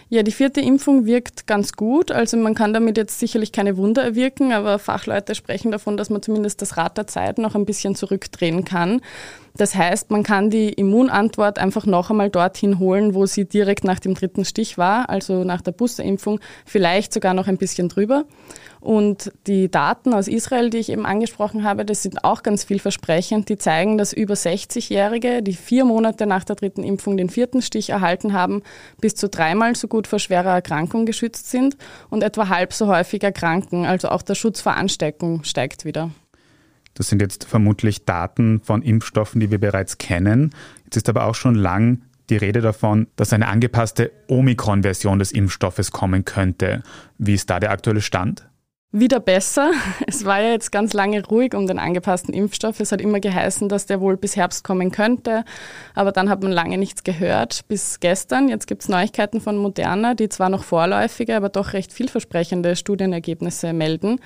Ja, 0.09 0.25
die 0.25 0.33
vierte 0.33 0.61
Impfung 0.61 1.07
wirkt 1.07 1.47
ganz 1.47 1.73
gut. 1.73 2.11
Also 2.11 2.37
man 2.37 2.55
kann 2.55 2.75
damit 2.75 2.97
jetzt 2.97 3.21
sicherlich 3.21 3.53
keine 3.53 3.77
Wunder 3.77 4.03
erwirken, 4.03 4.53
aber 4.53 4.79
Fachleute 4.81 5.37
sprechen 5.37 5.71
davon, 5.71 5.97
dass 5.97 6.11
man 6.11 6.21
zumindest 6.21 6.61
das 6.63 6.77
Rad 6.77 6.99
der 6.99 7.07
Zeit 7.07 7.39
noch 7.39 7.55
ein 7.55 7.65
bisschen 7.65 7.95
zurückdrehen 7.95 8.65
kann. 8.65 9.03
Das 9.57 9.75
heißt, 9.75 10.11
man 10.11 10.23
kann 10.23 10.51
die 10.51 10.71
Immunantwort 10.71 11.59
einfach 11.59 11.87
noch 11.87 12.11
einmal 12.11 12.31
dorthin 12.31 12.79
holen, 12.79 13.15
wo 13.15 13.27
sie 13.27 13.45
direkt 13.45 13.85
nach 13.85 13.99
dem 13.99 14.15
dritten 14.15 14.45
Stich 14.45 14.79
war, 14.79 15.11
also 15.11 15.45
nach 15.45 15.61
der 15.61 15.73
Boosterimpfung, 15.73 16.41
vielleicht 16.65 17.13
sogar 17.13 17.35
noch 17.35 17.49
ein 17.49 17.59
bisschen 17.59 17.89
drüber. 17.89 18.25
Und 18.81 19.31
die 19.47 19.71
Daten 19.71 20.15
aus 20.15 20.27
Israel, 20.27 20.71
die 20.71 20.79
ich 20.79 20.91
eben 20.91 21.05
angesprochen 21.05 21.65
habe, 21.65 21.85
das 21.85 22.03
sind 22.03 22.25
auch 22.25 22.43
ganz 22.43 22.65
vielversprechend. 22.65 23.51
Die 23.51 23.59
zeigen, 23.59 23.99
dass 23.99 24.15
über 24.15 24.35
60-Jährige, 24.35 25.43
die 25.43 25.53
vier 25.53 25.85
Monate 25.85 26.27
nach 26.27 26.45
der 26.45 26.57
dritten 26.57 26.83
Impfung 26.83 27.19
den 27.19 27.29
vierten 27.29 27.61
Stich 27.61 27.91
erhalten 27.91 28.33
haben, 28.33 28.63
bis 29.01 29.15
zu 29.15 29.29
dreimal 29.29 29.77
so 29.77 29.87
gut 29.87 30.07
vor 30.07 30.19
schwerer 30.19 30.55
Erkrankung 30.55 31.05
geschützt 31.05 31.51
sind 31.51 31.77
und 32.09 32.23
etwa 32.23 32.49
halb 32.49 32.73
so 32.73 32.87
häufig 32.87 33.23
erkranken. 33.23 33.85
Also 33.85 34.09
auch 34.09 34.23
der 34.23 34.35
Schutz 34.35 34.63
vor 34.63 34.75
Ansteckung 34.75 35.45
steigt 35.45 35.85
wieder. 35.85 36.11
Das 36.95 37.09
sind 37.09 37.23
jetzt 37.23 37.45
vermutlich 37.45 38.05
Daten 38.05 38.61
von 38.61 38.83
Impfstoffen, 38.83 39.41
die 39.41 39.51
wir 39.51 39.59
bereits 39.59 39.99
kennen. 39.99 40.51
Jetzt 40.85 40.97
ist 40.97 41.09
aber 41.09 41.25
auch 41.25 41.35
schon 41.35 41.55
lang 41.55 42.03
die 42.29 42.37
Rede 42.37 42.61
davon, 42.61 43.09
dass 43.17 43.33
eine 43.33 43.49
angepasste 43.49 44.13
Omikron-Version 44.29 45.19
des 45.19 45.33
Impfstoffes 45.33 45.91
kommen 45.91 46.25
könnte. 46.25 46.83
Wie 47.19 47.35
ist 47.35 47.51
da 47.51 47.59
der 47.61 47.73
aktuelle 47.73 48.03
Stand? 48.03 48.51
wieder 48.93 49.21
besser. 49.21 49.71
Es 50.07 50.25
war 50.25 50.41
ja 50.41 50.51
jetzt 50.51 50.73
ganz 50.73 50.93
lange 50.93 51.25
ruhig 51.25 51.55
um 51.55 51.67
den 51.67 51.79
angepassten 51.79 52.35
Impfstoff. 52.35 52.81
Es 52.81 52.93
hat 52.93 53.01
immer 53.01 53.21
geheißen, 53.21 53.69
dass 53.69 53.87
der 53.87 54.01
wohl 54.01 54.17
bis 54.17 54.37
Herbst 54.37 54.65
kommen 54.65 54.91
könnte, 54.91 55.45
aber 55.95 56.13
dann 56.13 56.29
hat 56.29 56.43
man 56.43 56.51
lange 56.51 56.79
nichts 56.79 57.05
gehört 57.05 57.67
bis 57.69 58.01
gestern. 58.01 58.49
Jetzt 58.49 58.67
gibt 58.67 58.83
es 58.83 58.89
Neuigkeiten 58.89 59.41
von 59.41 59.57
Moderna, 59.57 60.15
die 60.15 60.29
zwar 60.29 60.49
noch 60.49 60.65
vorläufige, 60.65 61.37
aber 61.37 61.49
doch 61.49 61.73
recht 61.73 61.93
vielversprechende 61.93 62.75
Studienergebnisse 62.75 63.73
melden. 63.73 64.21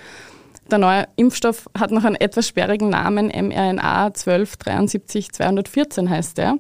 Der 0.71 0.79
neue 0.79 1.07
Impfstoff 1.17 1.69
hat 1.79 1.91
noch 1.91 2.05
einen 2.05 2.17
etwas 2.17 2.49
sperrigen 2.49 2.89
Namen, 2.89 3.27
mRNA 3.27 4.07
1273 4.07 5.31
214 5.31 6.09
heißt 6.09 6.39
er. 6.39 6.57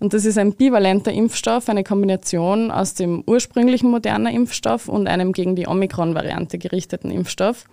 Und 0.00 0.14
das 0.14 0.24
ist 0.24 0.36
ein 0.36 0.54
bivalenter 0.54 1.12
Impfstoff, 1.12 1.68
eine 1.68 1.84
Kombination 1.84 2.72
aus 2.72 2.94
dem 2.94 3.22
ursprünglichen 3.24 3.90
modernen 3.90 4.34
Impfstoff 4.34 4.88
und 4.88 5.06
einem 5.06 5.32
gegen 5.32 5.54
die 5.54 5.68
Omikron-Variante 5.68 6.58
gerichteten 6.58 7.10
Impfstoff. 7.10 7.66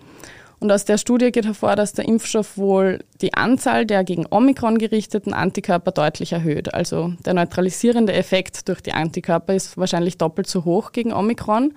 Und 0.60 0.70
aus 0.70 0.84
der 0.84 0.96
Studie 0.96 1.32
geht 1.32 1.44
hervor, 1.44 1.76
dass 1.76 1.92
der 1.92 2.06
Impfstoff 2.06 2.56
wohl 2.56 3.00
die 3.20 3.34
Anzahl 3.34 3.84
der 3.84 4.04
gegen 4.04 4.26
Omikron 4.30 4.78
gerichteten 4.78 5.34
Antikörper 5.34 5.90
deutlich 5.90 6.32
erhöht. 6.32 6.72
Also 6.72 7.12
der 7.26 7.34
neutralisierende 7.34 8.12
Effekt 8.12 8.68
durch 8.68 8.80
die 8.80 8.92
Antikörper 8.92 9.54
ist 9.54 9.76
wahrscheinlich 9.76 10.16
doppelt 10.16 10.46
so 10.46 10.64
hoch 10.64 10.92
gegen 10.92 11.12
Omikron. 11.12 11.74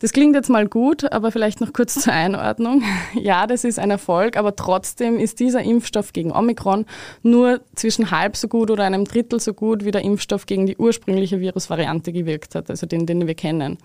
Das 0.00 0.12
klingt 0.12 0.36
jetzt 0.36 0.48
mal 0.48 0.68
gut, 0.68 1.12
aber 1.12 1.32
vielleicht 1.32 1.60
noch 1.60 1.72
kurz 1.72 1.94
zur 2.00 2.12
Einordnung. 2.12 2.82
Ja, 3.14 3.46
das 3.46 3.64
ist 3.64 3.78
ein 3.78 3.90
Erfolg, 3.90 4.36
aber 4.36 4.54
trotzdem 4.54 5.18
ist 5.18 5.40
dieser 5.40 5.62
Impfstoff 5.62 6.12
gegen 6.12 6.32
Omikron 6.32 6.86
nur 7.22 7.60
zwischen 7.74 8.10
halb 8.10 8.36
so 8.36 8.48
gut 8.48 8.70
oder 8.70 8.84
einem 8.84 9.04
Drittel 9.04 9.40
so 9.40 9.54
gut, 9.54 9.84
wie 9.84 9.90
der 9.90 10.02
Impfstoff 10.02 10.46
gegen 10.46 10.66
die 10.66 10.76
ursprüngliche 10.76 11.40
Virusvariante 11.40 12.12
gewirkt 12.12 12.54
hat, 12.54 12.70
also 12.70 12.86
den, 12.86 13.06
den 13.06 13.26
wir 13.26 13.34
kennen. 13.34 13.78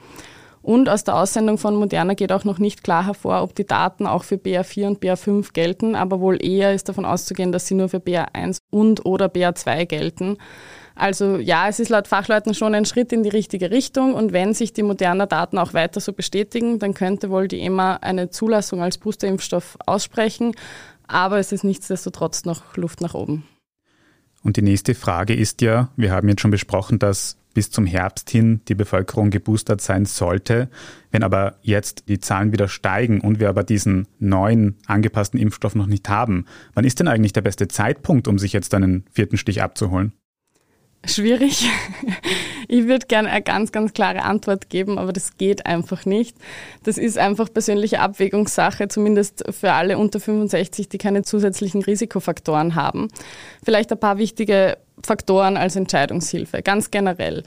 Und 0.61 0.87
aus 0.87 1.03
der 1.03 1.17
Aussendung 1.17 1.57
von 1.57 1.75
Moderna 1.75 2.13
geht 2.13 2.31
auch 2.31 2.45
noch 2.45 2.57
nicht 2.57 2.85
klar 2.85 3.05
hervor, 3.05 3.43
ob 3.43 3.53
die 3.53 3.65
Daten 3.65 4.07
auch 4.07 4.23
für 4.23 4.35
BA4 4.35 4.87
und 4.87 5.03
BA5 5.03 5.51
gelten, 5.51 5.93
aber 5.93 6.21
wohl 6.21 6.43
eher 6.43 6.73
ist 6.73 6.87
davon 6.87 7.03
auszugehen, 7.03 7.51
dass 7.51 7.67
sie 7.67 7.75
nur 7.75 7.89
für 7.89 7.97
BA1 7.97 8.59
und 8.71 9.05
oder 9.05 9.25
BA2 9.25 9.85
gelten. 9.85 10.37
Also 10.95 11.37
ja, 11.37 11.67
es 11.67 11.79
ist 11.79 11.89
laut 11.89 12.07
Fachleuten 12.07 12.53
schon 12.53 12.75
ein 12.75 12.85
Schritt 12.85 13.11
in 13.11 13.23
die 13.23 13.29
richtige 13.29 13.71
Richtung 13.71 14.13
und 14.13 14.31
wenn 14.31 14.53
sich 14.53 14.73
die 14.73 14.83
modernen 14.83 15.27
Daten 15.27 15.57
auch 15.57 15.73
weiter 15.73 15.99
so 15.99 16.13
bestätigen, 16.13 16.79
dann 16.79 16.93
könnte 16.93 17.29
wohl 17.29 17.47
die 17.47 17.61
EMA 17.61 17.97
eine 17.97 18.29
Zulassung 18.29 18.81
als 18.81 18.97
Boosterimpfstoff 18.97 19.77
aussprechen, 19.85 20.53
aber 21.07 21.39
es 21.39 21.51
ist 21.51 21.63
nichtsdestotrotz 21.63 22.45
noch 22.45 22.77
Luft 22.77 23.01
nach 23.01 23.13
oben. 23.13 23.43
Und 24.43 24.57
die 24.57 24.61
nächste 24.61 24.93
Frage 24.93 25.33
ist 25.33 25.61
ja, 25.61 25.89
wir 25.95 26.11
haben 26.11 26.27
jetzt 26.27 26.41
schon 26.41 26.51
besprochen, 26.51 26.99
dass 26.99 27.37
bis 27.53 27.71
zum 27.71 27.85
Herbst 27.85 28.29
hin 28.29 28.61
die 28.67 28.75
Bevölkerung 28.75 29.29
geboostert 29.29 29.79
sein 29.79 30.05
sollte. 30.05 30.69
Wenn 31.11 31.23
aber 31.23 31.57
jetzt 31.61 32.09
die 32.09 32.19
Zahlen 32.19 32.51
wieder 32.51 32.67
steigen 32.67 33.21
und 33.21 33.39
wir 33.39 33.49
aber 33.49 33.63
diesen 33.63 34.07
neuen 34.19 34.77
angepassten 34.87 35.39
Impfstoff 35.39 35.75
noch 35.75 35.85
nicht 35.85 36.09
haben, 36.09 36.45
wann 36.73 36.85
ist 36.85 36.99
denn 36.99 37.07
eigentlich 37.07 37.33
der 37.33 37.41
beste 37.41 37.67
Zeitpunkt, 37.67 38.27
um 38.27 38.39
sich 38.39 38.53
jetzt 38.53 38.73
einen 38.73 39.05
vierten 39.11 39.37
Stich 39.37 39.61
abzuholen? 39.61 40.13
Schwierig. 41.05 41.69
Ich 42.67 42.87
würde 42.87 43.05
gerne 43.07 43.29
eine 43.29 43.43
ganz, 43.43 43.71
ganz 43.71 43.93
klare 43.93 44.23
Antwort 44.23 44.69
geben, 44.69 44.97
aber 44.97 45.13
das 45.13 45.37
geht 45.37 45.65
einfach 45.65 46.05
nicht. 46.05 46.35
Das 46.83 46.97
ist 46.97 47.17
einfach 47.17 47.53
persönliche 47.53 47.99
Abwägungssache, 47.99 48.87
zumindest 48.87 49.43
für 49.51 49.73
alle 49.73 49.97
unter 49.97 50.19
65, 50.19 50.89
die 50.89 50.97
keine 50.97 51.23
zusätzlichen 51.23 51.83
Risikofaktoren 51.83 52.75
haben. 52.75 53.09
Vielleicht 53.63 53.91
ein 53.91 53.99
paar 53.99 54.17
wichtige 54.17 54.77
Faktoren 55.05 55.57
als 55.57 55.75
Entscheidungshilfe, 55.75 56.61
ganz 56.61 56.89
generell. 56.89 57.43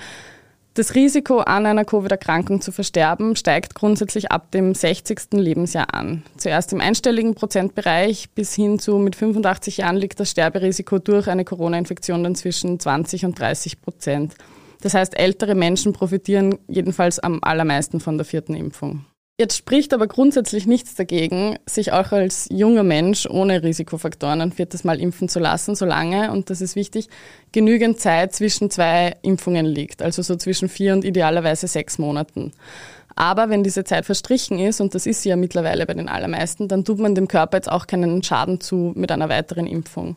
Das 0.76 0.94
Risiko, 0.94 1.38
an 1.38 1.64
einer 1.64 1.86
Covid-Erkrankung 1.86 2.60
zu 2.60 2.70
versterben, 2.70 3.34
steigt 3.34 3.74
grundsätzlich 3.74 4.30
ab 4.30 4.50
dem 4.50 4.74
60. 4.74 5.32
Lebensjahr 5.32 5.94
an. 5.94 6.22
Zuerst 6.36 6.70
im 6.74 6.82
einstelligen 6.82 7.34
Prozentbereich 7.34 8.28
bis 8.34 8.54
hin 8.54 8.78
zu 8.78 8.98
mit 8.98 9.16
85 9.16 9.78
Jahren 9.78 9.96
liegt 9.96 10.20
das 10.20 10.32
Sterberisiko 10.32 10.98
durch 10.98 11.28
eine 11.28 11.46
Corona-Infektion 11.46 12.22
dann 12.22 12.34
zwischen 12.34 12.78
20 12.78 13.24
und 13.24 13.40
30 13.40 13.80
Prozent. 13.80 14.34
Das 14.82 14.92
heißt, 14.92 15.18
ältere 15.18 15.54
Menschen 15.54 15.94
profitieren 15.94 16.58
jedenfalls 16.68 17.20
am 17.20 17.38
allermeisten 17.40 17.98
von 17.98 18.18
der 18.18 18.26
vierten 18.26 18.54
Impfung. 18.54 19.06
Jetzt 19.38 19.58
spricht 19.58 19.92
aber 19.92 20.06
grundsätzlich 20.06 20.66
nichts 20.66 20.94
dagegen, 20.94 21.58
sich 21.66 21.92
auch 21.92 22.10
als 22.12 22.48
junger 22.50 22.84
Mensch 22.84 23.26
ohne 23.28 23.62
Risikofaktoren 23.62 24.40
ein 24.40 24.50
viertes 24.50 24.82
Mal 24.82 24.98
impfen 24.98 25.28
zu 25.28 25.40
lassen, 25.40 25.74
solange, 25.74 26.32
und 26.32 26.48
das 26.48 26.62
ist 26.62 26.74
wichtig, 26.74 27.10
genügend 27.52 28.00
Zeit 28.00 28.32
zwischen 28.32 28.70
zwei 28.70 29.14
Impfungen 29.20 29.66
liegt, 29.66 30.00
also 30.00 30.22
so 30.22 30.36
zwischen 30.36 30.70
vier 30.70 30.94
und 30.94 31.04
idealerweise 31.04 31.68
sechs 31.68 31.98
Monaten. 31.98 32.52
Aber 33.14 33.50
wenn 33.50 33.62
diese 33.62 33.84
Zeit 33.84 34.06
verstrichen 34.06 34.58
ist, 34.58 34.80
und 34.80 34.94
das 34.94 35.04
ist 35.04 35.20
sie 35.20 35.28
ja 35.28 35.36
mittlerweile 35.36 35.84
bei 35.84 35.92
den 35.92 36.08
allermeisten, 36.08 36.66
dann 36.66 36.86
tut 36.86 36.98
man 36.98 37.14
dem 37.14 37.28
Körper 37.28 37.58
jetzt 37.58 37.70
auch 37.70 37.86
keinen 37.86 38.22
Schaden 38.22 38.62
zu 38.62 38.92
mit 38.94 39.12
einer 39.12 39.28
weiteren 39.28 39.66
Impfung. 39.66 40.16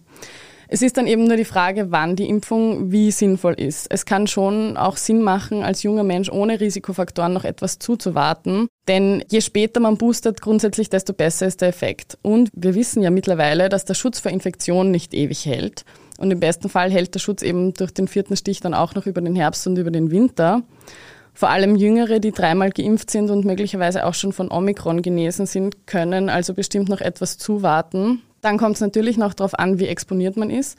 Es 0.71 0.83
ist 0.83 0.97
dann 0.97 1.07
eben 1.07 1.23
nur 1.23 1.35
die 1.35 1.45
Frage, 1.45 1.89
wann 1.89 2.15
die 2.15 2.29
Impfung 2.29 2.91
wie 2.91 3.09
sinnvoll 3.09 3.55
ist. 3.55 3.87
Es 3.89 4.05
kann 4.05 4.27
schon 4.27 4.77
auch 4.77 4.97
Sinn 4.97 5.23
machen, 5.23 5.63
als 5.63 5.81
junger 5.81 6.03
Mensch 6.03 6.31
ohne 6.31 6.59
Risikofaktoren 6.59 7.33
noch 7.33 7.43
etwas 7.43 7.79
zuzuwarten. 7.79 8.67
Denn 8.87 9.23
je 9.31 9.41
später 9.41 9.79
man 9.79 9.97
boostert, 9.97 10.41
grundsätzlich, 10.41 10.91
desto 10.91 11.13
besser 11.13 11.47
ist 11.47 11.61
der 11.61 11.69
Effekt. 11.69 12.19
Und 12.21 12.51
wir 12.53 12.75
wissen 12.75 13.01
ja 13.01 13.09
mittlerweile, 13.09 13.67
dass 13.69 13.83
der 13.85 13.95
Schutz 13.95 14.19
vor 14.19 14.31
Infektionen 14.31 14.91
nicht 14.91 15.15
ewig 15.15 15.43
hält. 15.47 15.85
Und 16.19 16.29
im 16.29 16.39
besten 16.39 16.69
Fall 16.69 16.91
hält 16.91 17.15
der 17.15 17.19
Schutz 17.19 17.41
eben 17.41 17.73
durch 17.73 17.91
den 17.91 18.07
vierten 18.07 18.37
Stich 18.37 18.59
dann 18.59 18.75
auch 18.75 18.93
noch 18.93 19.07
über 19.07 19.21
den 19.21 19.35
Herbst 19.35 19.65
und 19.65 19.75
über 19.79 19.89
den 19.89 20.11
Winter. 20.11 20.61
Vor 21.33 21.49
allem 21.49 21.77
Jüngere, 21.77 22.19
die 22.19 22.31
dreimal 22.31 22.69
geimpft 22.69 23.09
sind 23.09 23.31
und 23.31 23.43
möglicherweise 23.43 24.05
auch 24.05 24.13
schon 24.13 24.33
von 24.33 24.51
Omikron 24.51 25.01
genesen 25.01 25.47
sind, 25.47 25.87
können 25.87 26.29
also 26.29 26.53
bestimmt 26.53 26.89
noch 26.89 27.01
etwas 27.01 27.39
zuwarten. 27.39 28.21
Dann 28.41 28.57
kommt 28.57 28.75
es 28.75 28.81
natürlich 28.81 29.17
noch 29.17 29.33
darauf 29.33 29.57
an, 29.57 29.79
wie 29.79 29.87
exponiert 29.87 30.37
man 30.37 30.49
ist. 30.49 30.77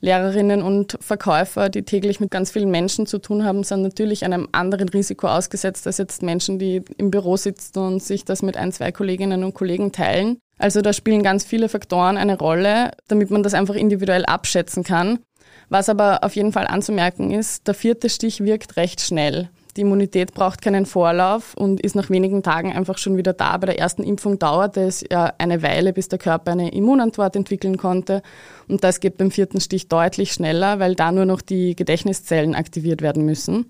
Lehrerinnen 0.00 0.62
und 0.62 0.98
Verkäufer, 1.00 1.68
die 1.68 1.84
täglich 1.84 2.18
mit 2.18 2.32
ganz 2.32 2.50
vielen 2.50 2.72
Menschen 2.72 3.06
zu 3.06 3.18
tun 3.18 3.44
haben, 3.44 3.62
sind 3.62 3.82
natürlich 3.82 4.24
einem 4.24 4.48
anderen 4.50 4.88
Risiko 4.88 5.28
ausgesetzt 5.28 5.86
als 5.86 5.98
jetzt 5.98 6.24
Menschen, 6.24 6.58
die 6.58 6.82
im 6.96 7.12
Büro 7.12 7.36
sitzen 7.36 7.78
und 7.78 8.02
sich 8.02 8.24
das 8.24 8.42
mit 8.42 8.56
ein, 8.56 8.72
zwei 8.72 8.90
Kolleginnen 8.90 9.44
und 9.44 9.54
Kollegen 9.54 9.92
teilen. 9.92 10.38
Also 10.58 10.80
da 10.80 10.92
spielen 10.92 11.22
ganz 11.22 11.44
viele 11.44 11.68
Faktoren 11.68 12.16
eine 12.16 12.36
Rolle, 12.36 12.90
damit 13.06 13.30
man 13.30 13.44
das 13.44 13.54
einfach 13.54 13.76
individuell 13.76 14.24
abschätzen 14.24 14.82
kann. 14.82 15.20
Was 15.68 15.88
aber 15.88 16.24
auf 16.24 16.34
jeden 16.34 16.52
Fall 16.52 16.66
anzumerken 16.66 17.30
ist, 17.30 17.68
der 17.68 17.74
vierte 17.74 18.08
Stich 18.10 18.42
wirkt 18.42 18.76
recht 18.76 19.00
schnell. 19.00 19.50
Die 19.76 19.82
Immunität 19.82 20.34
braucht 20.34 20.60
keinen 20.60 20.84
Vorlauf 20.84 21.54
und 21.54 21.80
ist 21.80 21.94
nach 21.94 22.10
wenigen 22.10 22.42
Tagen 22.42 22.72
einfach 22.72 22.98
schon 22.98 23.16
wieder 23.16 23.32
da. 23.32 23.56
Bei 23.56 23.66
der 23.66 23.78
ersten 23.78 24.02
Impfung 24.02 24.38
dauerte 24.38 24.82
es 24.82 25.02
ja 25.10 25.32
eine 25.38 25.62
Weile, 25.62 25.94
bis 25.94 26.08
der 26.08 26.18
Körper 26.18 26.52
eine 26.52 26.72
Immunantwort 26.72 27.36
entwickeln 27.36 27.78
konnte. 27.78 28.22
Und 28.68 28.84
das 28.84 29.00
geht 29.00 29.16
beim 29.16 29.30
vierten 29.30 29.60
Stich 29.60 29.88
deutlich 29.88 30.32
schneller, 30.32 30.78
weil 30.78 30.94
da 30.94 31.10
nur 31.10 31.24
noch 31.24 31.40
die 31.40 31.74
Gedächtniszellen 31.74 32.54
aktiviert 32.54 33.00
werden 33.00 33.24
müssen. 33.24 33.66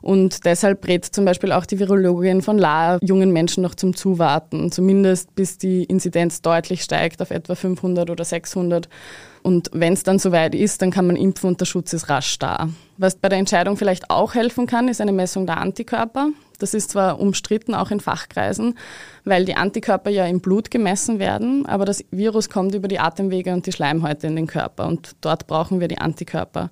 Und 0.00 0.44
deshalb 0.44 0.86
rät 0.86 1.04
zum 1.04 1.24
Beispiel 1.24 1.52
auch 1.52 1.66
die 1.66 1.80
Virologin 1.80 2.40
von 2.40 2.58
La 2.58 2.98
jungen 3.02 3.32
Menschen 3.32 3.62
noch 3.62 3.74
zum 3.74 3.96
Zuwarten, 3.96 4.70
zumindest 4.70 5.34
bis 5.34 5.58
die 5.58 5.82
Inzidenz 5.82 6.42
deutlich 6.42 6.82
steigt 6.82 7.20
auf 7.20 7.30
etwa 7.30 7.56
500 7.56 8.08
oder 8.08 8.24
600. 8.24 8.88
Und 9.46 9.70
wenn 9.72 9.92
es 9.92 10.02
dann 10.02 10.18
soweit 10.18 10.56
ist, 10.56 10.82
dann 10.82 10.90
kann 10.90 11.06
man 11.06 11.14
impfen 11.14 11.50
und 11.50 11.60
der 11.60 11.66
Schutz 11.66 11.92
ist 11.92 12.08
rasch 12.08 12.36
da. 12.40 12.68
Was 12.96 13.14
bei 13.14 13.28
der 13.28 13.38
Entscheidung 13.38 13.76
vielleicht 13.76 14.10
auch 14.10 14.34
helfen 14.34 14.66
kann, 14.66 14.88
ist 14.88 15.00
eine 15.00 15.12
Messung 15.12 15.46
der 15.46 15.58
Antikörper. 15.58 16.30
Das 16.58 16.74
ist 16.74 16.90
zwar 16.90 17.20
umstritten, 17.20 17.72
auch 17.72 17.92
in 17.92 18.00
Fachkreisen, 18.00 18.76
weil 19.24 19.44
die 19.44 19.54
Antikörper 19.54 20.10
ja 20.10 20.26
im 20.26 20.40
Blut 20.40 20.72
gemessen 20.72 21.20
werden, 21.20 21.64
aber 21.64 21.84
das 21.84 22.04
Virus 22.10 22.50
kommt 22.50 22.74
über 22.74 22.88
die 22.88 22.98
Atemwege 22.98 23.52
und 23.52 23.66
die 23.66 23.72
Schleimhäute 23.72 24.26
in 24.26 24.34
den 24.34 24.48
Körper 24.48 24.88
und 24.88 25.14
dort 25.20 25.46
brauchen 25.46 25.78
wir 25.78 25.86
die 25.86 25.98
Antikörper. 25.98 26.70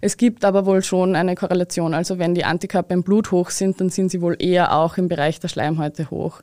Es 0.00 0.16
gibt 0.16 0.46
aber 0.46 0.64
wohl 0.64 0.82
schon 0.82 1.16
eine 1.16 1.34
Korrelation, 1.34 1.92
also 1.92 2.18
wenn 2.18 2.34
die 2.34 2.46
Antikörper 2.46 2.94
im 2.94 3.02
Blut 3.02 3.32
hoch 3.32 3.50
sind, 3.50 3.82
dann 3.82 3.90
sind 3.90 4.10
sie 4.10 4.22
wohl 4.22 4.36
eher 4.38 4.74
auch 4.74 4.96
im 4.96 5.08
Bereich 5.08 5.40
der 5.40 5.48
Schleimhäute 5.48 6.08
hoch. 6.08 6.40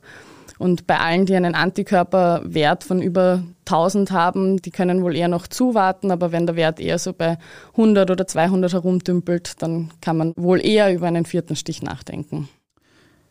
Und 0.58 0.86
bei 0.86 1.00
allen, 1.00 1.26
die 1.26 1.34
einen 1.34 1.56
Antikörperwert 1.56 2.84
von 2.84 3.02
über 3.02 3.42
1000 3.72 4.10
haben, 4.10 4.60
die 4.60 4.70
können 4.70 5.02
wohl 5.02 5.16
eher 5.16 5.28
noch 5.28 5.46
zuwarten, 5.46 6.10
aber 6.10 6.30
wenn 6.30 6.46
der 6.46 6.56
Wert 6.56 6.78
eher 6.78 6.98
so 6.98 7.12
bei 7.12 7.38
100 7.72 8.10
oder 8.10 8.26
200 8.26 8.72
herumdümpelt, 8.72 9.62
dann 9.62 9.90
kann 10.00 10.16
man 10.16 10.32
wohl 10.36 10.64
eher 10.64 10.94
über 10.94 11.06
einen 11.06 11.24
vierten 11.24 11.56
Stich 11.56 11.82
nachdenken. 11.82 12.48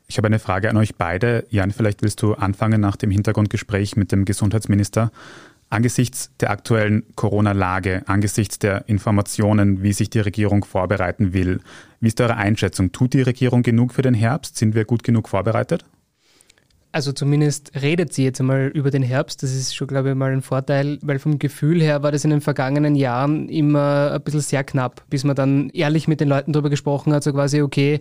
Ich 0.07 0.17
habe 0.17 0.27
eine 0.27 0.39
Frage 0.39 0.69
an 0.69 0.75
euch 0.75 0.95
beide. 0.95 1.45
Jan, 1.49 1.71
vielleicht 1.71 2.01
willst 2.01 2.21
du 2.21 2.33
anfangen 2.33 2.81
nach 2.81 2.97
dem 2.97 3.11
Hintergrundgespräch 3.11 3.95
mit 3.95 4.11
dem 4.11 4.25
Gesundheitsminister. 4.25 5.09
Angesichts 5.69 6.31
der 6.41 6.49
aktuellen 6.49 7.03
Corona-Lage, 7.15 8.03
angesichts 8.07 8.59
der 8.59 8.89
Informationen, 8.89 9.83
wie 9.83 9.93
sich 9.93 10.09
die 10.09 10.19
Regierung 10.19 10.65
vorbereiten 10.65 11.31
will, 11.31 11.61
wie 12.01 12.07
ist 12.07 12.19
eure 12.19 12.35
Einschätzung? 12.35 12.91
Tut 12.91 13.13
die 13.13 13.21
Regierung 13.21 13.63
genug 13.63 13.93
für 13.93 14.01
den 14.01 14.13
Herbst? 14.13 14.57
Sind 14.57 14.75
wir 14.75 14.83
gut 14.83 15.03
genug 15.03 15.29
vorbereitet? 15.29 15.85
Also 16.93 17.13
zumindest 17.13 17.71
redet 17.81 18.11
sie 18.11 18.25
jetzt 18.25 18.41
einmal 18.41 18.67
über 18.67 18.91
den 18.91 19.01
Herbst. 19.01 19.43
Das 19.43 19.55
ist 19.55 19.73
schon, 19.73 19.87
glaube 19.87 20.09
ich, 20.09 20.15
mal 20.15 20.33
ein 20.33 20.41
Vorteil, 20.41 20.99
weil 21.01 21.19
vom 21.19 21.39
Gefühl 21.39 21.81
her 21.81 22.03
war 22.03 22.11
das 22.11 22.25
in 22.25 22.31
den 22.31 22.41
vergangenen 22.41 22.95
Jahren 22.95 23.47
immer 23.47 24.11
ein 24.11 24.21
bisschen 24.21 24.41
sehr 24.41 24.65
knapp, 24.65 25.03
bis 25.09 25.23
man 25.23 25.35
dann 25.35 25.69
ehrlich 25.69 26.09
mit 26.09 26.19
den 26.19 26.27
Leuten 26.27 26.51
darüber 26.51 26.69
gesprochen 26.69 27.13
hat, 27.13 27.23
so 27.23 27.31
quasi, 27.31 27.61
okay, 27.61 27.99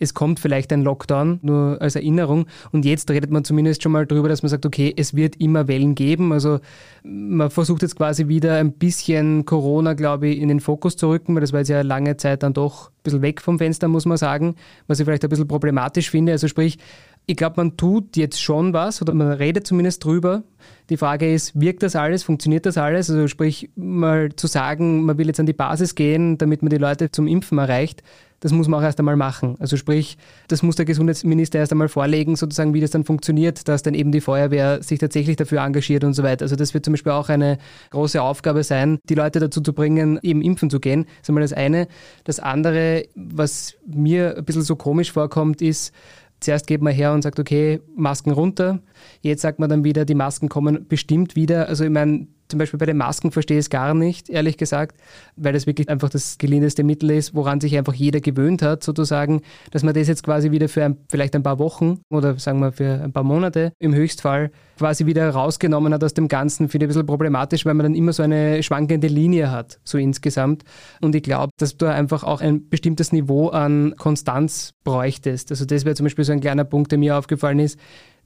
es 0.00 0.14
kommt 0.14 0.40
vielleicht 0.40 0.72
ein 0.72 0.82
Lockdown, 0.82 1.38
nur 1.42 1.80
als 1.80 1.94
Erinnerung. 1.94 2.46
Und 2.72 2.84
jetzt 2.84 3.08
redet 3.10 3.30
man 3.30 3.44
zumindest 3.44 3.84
schon 3.84 3.92
mal 3.92 4.06
darüber, 4.06 4.28
dass 4.28 4.42
man 4.42 4.50
sagt, 4.50 4.66
okay, 4.66 4.92
es 4.96 5.14
wird 5.14 5.36
immer 5.36 5.68
Wellen 5.68 5.94
geben. 5.94 6.32
Also 6.32 6.58
man 7.04 7.50
versucht 7.50 7.82
jetzt 7.82 7.96
quasi 7.96 8.26
wieder 8.26 8.56
ein 8.56 8.72
bisschen 8.72 9.44
Corona, 9.44 9.94
glaube 9.94 10.26
ich, 10.26 10.40
in 10.40 10.48
den 10.48 10.58
Fokus 10.58 10.96
zu 10.96 11.08
rücken, 11.08 11.34
weil 11.34 11.40
das 11.42 11.52
war 11.52 11.60
jetzt 11.60 11.68
ja 11.68 11.82
lange 11.82 12.16
Zeit 12.16 12.42
dann 12.42 12.52
doch 12.52 12.88
ein 12.88 13.02
bisschen 13.04 13.22
weg 13.22 13.40
vom 13.40 13.58
Fenster, 13.58 13.86
muss 13.86 14.04
man 14.04 14.16
sagen, 14.16 14.56
was 14.88 14.98
ich 14.98 15.04
vielleicht 15.04 15.22
ein 15.22 15.30
bisschen 15.30 15.46
problematisch 15.46 16.10
finde. 16.10 16.32
Also 16.32 16.48
sprich, 16.48 16.78
ich 17.26 17.36
glaube, 17.36 17.54
man 17.56 17.76
tut 17.76 18.16
jetzt 18.16 18.42
schon 18.42 18.72
was 18.72 19.00
oder 19.00 19.14
man 19.14 19.32
redet 19.32 19.66
zumindest 19.66 20.04
drüber. 20.04 20.42
Die 20.90 20.96
Frage 20.96 21.32
ist, 21.32 21.58
wirkt 21.58 21.82
das 21.82 21.96
alles, 21.96 22.24
funktioniert 22.24 22.66
das 22.66 22.76
alles? 22.76 23.08
Also 23.10 23.28
sprich, 23.28 23.70
mal 23.76 24.34
zu 24.34 24.46
sagen, 24.46 25.04
man 25.04 25.18
will 25.18 25.28
jetzt 25.28 25.40
an 25.40 25.46
die 25.46 25.52
Basis 25.52 25.94
gehen, 25.94 26.38
damit 26.38 26.62
man 26.62 26.70
die 26.70 26.78
Leute 26.78 27.10
zum 27.10 27.26
Impfen 27.26 27.58
erreicht, 27.58 28.02
das 28.42 28.50
muss 28.50 28.66
man 28.66 28.80
auch 28.80 28.84
erst 28.84 28.98
einmal 28.98 29.14
machen. 29.14 29.54
Also 29.60 29.76
sprich, 29.76 30.18
das 30.48 30.64
muss 30.64 30.74
der 30.74 30.84
Gesundheitsminister 30.84 31.60
erst 31.60 31.70
einmal 31.70 31.88
vorlegen, 31.88 32.34
sozusagen, 32.34 32.74
wie 32.74 32.80
das 32.80 32.90
dann 32.90 33.04
funktioniert, 33.04 33.68
dass 33.68 33.84
dann 33.84 33.94
eben 33.94 34.10
die 34.10 34.20
Feuerwehr 34.20 34.82
sich 34.82 34.98
tatsächlich 34.98 35.36
dafür 35.36 35.62
engagiert 35.62 36.02
und 36.02 36.14
so 36.14 36.24
weiter. 36.24 36.42
Also 36.42 36.56
das 36.56 36.74
wird 36.74 36.84
zum 36.84 36.92
Beispiel 36.92 37.12
auch 37.12 37.28
eine 37.28 37.58
große 37.90 38.20
Aufgabe 38.20 38.64
sein, 38.64 38.98
die 39.08 39.14
Leute 39.14 39.38
dazu 39.38 39.60
zu 39.60 39.72
bringen, 39.72 40.18
eben 40.22 40.42
impfen 40.42 40.70
zu 40.70 40.80
gehen. 40.80 41.04
Das 41.04 41.22
ist 41.22 41.28
einmal 41.28 41.42
das 41.42 41.52
eine. 41.52 41.86
Das 42.24 42.40
andere, 42.40 43.04
was 43.14 43.74
mir 43.86 44.36
ein 44.36 44.44
bisschen 44.44 44.62
so 44.62 44.74
komisch 44.74 45.12
vorkommt, 45.12 45.62
ist, 45.62 45.94
Zuerst 46.42 46.66
geht 46.66 46.82
man 46.82 46.92
her 46.92 47.12
und 47.12 47.22
sagt, 47.22 47.38
okay, 47.38 47.80
Masken 47.96 48.32
runter. 48.32 48.80
Jetzt 49.20 49.42
sagt 49.42 49.58
man 49.58 49.70
dann 49.70 49.84
wieder, 49.84 50.04
die 50.04 50.14
Masken 50.14 50.48
kommen 50.48 50.86
bestimmt 50.88 51.36
wieder. 51.36 51.68
Also 51.68 51.84
ich 51.84 51.90
meine, 51.90 52.26
zum 52.48 52.58
Beispiel 52.58 52.78
bei 52.78 52.86
den 52.86 52.96
Masken 52.96 53.30
verstehe 53.30 53.58
ich 53.58 53.64
es 53.64 53.70
gar 53.70 53.94
nicht, 53.94 54.28
ehrlich 54.28 54.56
gesagt, 54.56 54.96
weil 55.36 55.52
das 55.52 55.66
wirklich 55.66 55.88
einfach 55.88 56.10
das 56.10 56.38
gelindeste 56.38 56.84
Mittel 56.84 57.10
ist, 57.10 57.34
woran 57.34 57.60
sich 57.60 57.76
einfach 57.76 57.94
jeder 57.94 58.20
gewöhnt 58.20 58.62
hat, 58.62 58.82
sozusagen, 58.82 59.42
dass 59.70 59.82
man 59.82 59.94
das 59.94 60.08
jetzt 60.08 60.22
quasi 60.22 60.50
wieder 60.50 60.68
für 60.68 60.84
ein, 60.84 60.96
vielleicht 61.08 61.34
ein 61.34 61.42
paar 61.42 61.58
Wochen 61.58 62.00
oder 62.10 62.38
sagen 62.38 62.60
wir 62.60 62.72
für 62.72 63.02
ein 63.02 63.12
paar 63.12 63.24
Monate 63.24 63.72
im 63.78 63.94
Höchstfall 63.94 64.50
quasi 64.78 65.06
wieder 65.06 65.30
rausgenommen 65.30 65.94
hat 65.94 66.02
aus 66.04 66.14
dem 66.14 66.28
Ganzen, 66.28 66.68
finde 66.68 66.84
ich 66.84 66.88
ein 66.88 66.94
bisschen 66.94 67.06
problematisch, 67.06 67.64
weil 67.64 67.74
man 67.74 67.84
dann 67.84 67.94
immer 67.94 68.12
so 68.12 68.22
eine 68.22 68.62
schwankende 68.62 69.06
Linie 69.06 69.50
hat, 69.50 69.78
so 69.84 69.96
insgesamt. 69.96 70.64
Und 71.00 71.14
ich 71.14 71.22
glaube, 71.22 71.52
dass 71.58 71.76
du 71.76 71.86
einfach 71.86 72.24
auch 72.24 72.40
ein 72.40 72.68
bestimmtes 72.68 73.12
Niveau 73.12 73.48
an 73.48 73.94
Konstanz 73.96 74.74
bräuchtest. 74.84 75.50
Also 75.50 75.64
das 75.64 75.84
wäre 75.84 75.94
zum 75.94 76.04
Beispiel 76.04 76.24
so 76.24 76.32
ein 76.32 76.40
kleiner 76.40 76.64
Punkt, 76.64 76.90
der 76.90 76.98
mir 76.98 77.16
aufgefallen 77.16 77.60
ist 77.60 77.78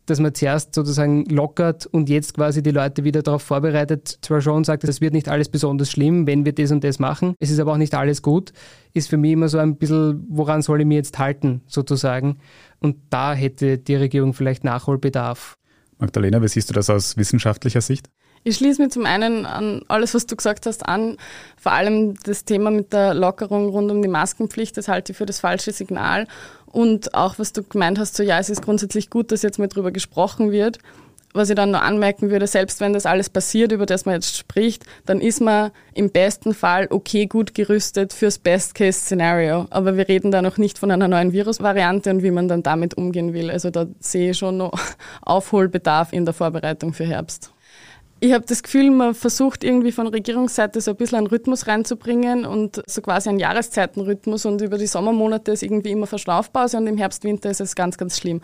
dass 0.07 0.21
man 0.21 0.35
zuerst 0.35 0.75
sozusagen 0.75 1.25
lockert 1.27 1.87
und 1.87 2.09
jetzt 2.09 2.35
quasi 2.35 2.63
die 2.63 2.71
Leute 2.71 3.05
wieder 3.05 3.23
darauf 3.23 3.43
vorbereitet, 3.43 4.19
zwar 4.23 4.41
schon 4.41 4.65
sagt, 4.65 4.85
es 4.85 5.01
wird 5.01 5.13
nicht 5.13 5.29
alles 5.29 5.49
besonders 5.49 5.91
schlimm, 5.91 6.27
wenn 6.27 6.45
wir 6.45 6.53
das 6.53 6.71
und 6.71 6.85
das 6.85 6.99
machen, 6.99 7.35
es 7.39 7.51
ist 7.51 7.59
aber 7.59 7.73
auch 7.73 7.77
nicht 7.77 7.95
alles 7.95 8.23
gut, 8.23 8.53
ist 8.95 9.09
für 9.09 9.17
mich 9.17 9.33
immer 9.33 9.49
so 9.49 9.59
ein 9.59 9.77
bisschen, 9.77 10.25
woran 10.29 10.63
soll 10.63 10.81
ich 10.81 10.87
mir 10.87 10.97
jetzt 10.97 11.19
halten, 11.19 11.63
sozusagen. 11.67 12.39
Und 12.79 12.97
da 13.11 13.35
hätte 13.35 13.79
die 13.79 13.95
Regierung 13.95 14.33
vielleicht 14.33 14.65
Nachholbedarf. 14.65 15.57
Magdalena, 15.99 16.43
wie 16.43 16.49
siehst 16.49 16.71
du 16.71 16.75
das 16.75 16.91
aus 16.91 17.17
wissenschaftlicher 17.17 17.81
Sicht? 17.81 18.09
Ich 18.49 18.59
schließe 18.59 18.81
mich 18.81 18.93
zum 18.93 19.07
einen 19.07 19.45
an 19.45 19.83
alles, 19.89 20.15
was 20.15 20.27
du 20.27 20.37
gesagt 20.37 20.67
hast, 20.67 20.87
an. 20.87 21.17
Vor 21.57 21.73
allem 21.73 22.15
das 22.23 22.45
Thema 22.45 22.71
mit 22.71 22.93
der 22.93 23.13
Lockerung 23.13 23.71
rund 23.71 23.91
um 23.91 24.03
die 24.03 24.09
Maskenpflicht, 24.09 24.77
das 24.77 24.87
halte 24.87 25.11
ich 25.11 25.19
für 25.19 25.27
das 25.27 25.41
falsche 25.41 25.73
Signal. 25.73 26.29
Und 26.77 27.15
auch 27.15 27.39
was 27.39 27.55
du 27.55 27.63
gemeint 27.63 27.99
hast, 27.99 28.17
so 28.17 28.23
ja, 28.23 28.39
es 28.39 28.51
ist 28.51 28.61
grundsätzlich 28.61 29.09
gut, 29.09 29.33
dass 29.33 29.41
jetzt 29.41 29.59
mal 29.59 29.67
drüber 29.67 29.93
gesprochen 29.93 30.53
wird. 30.53 30.79
Was 31.33 31.49
ich 31.49 31.57
dann 31.57 31.71
noch 31.71 31.81
anmerken 31.81 32.29
würde, 32.29 32.47
selbst 32.47 32.81
wenn 32.81 32.93
das 32.93 33.07
alles 33.07 33.31
passiert, 33.31 33.73
über 33.73 33.87
das 33.87 34.05
man 34.05 34.17
jetzt 34.17 34.37
spricht, 34.37 34.85
dann 35.07 35.23
ist 35.23 35.41
man 35.41 35.71
im 35.95 36.11
besten 36.11 36.53
Fall 36.53 36.87
okay 36.91 37.25
gut 37.25 37.55
gerüstet 37.55 38.13
fürs 38.13 38.39
Best-Case-Szenario. 38.39 39.69
Aber 39.71 39.97
wir 39.97 40.07
reden 40.07 40.31
da 40.31 40.43
noch 40.43 40.59
nicht 40.59 40.79
von 40.79 40.91
einer 40.91 41.09
neuen 41.09 41.33
Virusvariante 41.33 42.11
und 42.11 42.23
wie 42.23 42.31
man 42.31 42.47
dann 42.47 42.63
damit 42.63 42.93
umgehen 42.93 43.33
will. 43.33 43.51
Also 43.51 43.71
da 43.71 43.87
sehe 44.01 44.33
ich 44.33 44.39
schon 44.39 44.59
noch 44.59 44.79
Aufholbedarf 45.23 46.13
in 46.13 46.27
der 46.27 46.35
Vorbereitung 46.35 46.93
für 46.93 47.07
Herbst. 47.07 47.53
Ich 48.19 48.33
habe 48.33 48.47
das 48.47 48.63
Gefühl, 48.63 48.91
man 48.91 49.15
versucht 49.15 49.63
irgendwie 49.63 49.93
von 49.93 50.07
Regierungsseite 50.07 50.81
so 50.81 50.93
ein 50.93 50.97
bisschen 50.97 51.19
einen 51.19 51.27
Rhythmus 51.27 51.67
reinzubringen 51.67 52.47
und 52.47 52.83
so 52.87 53.03
quasi 53.03 53.29
einen 53.29 53.39
Jahreszeitenrhythmus 53.39 54.47
und 54.47 54.63
über 54.63 54.79
die 54.79 54.87
Sommermonate 54.87 55.53
ist 55.53 55.63
irgendwie 55.63 55.91
immer 55.91 56.07
Verschlaufpause 56.07 56.79
und 56.79 56.87
im 56.87 56.97
Herbst, 56.97 57.25
Winter 57.25 57.51
ist 57.51 57.61
es 57.61 57.75
ganz, 57.75 57.99
ganz 57.99 58.19
schlimm. 58.19 58.41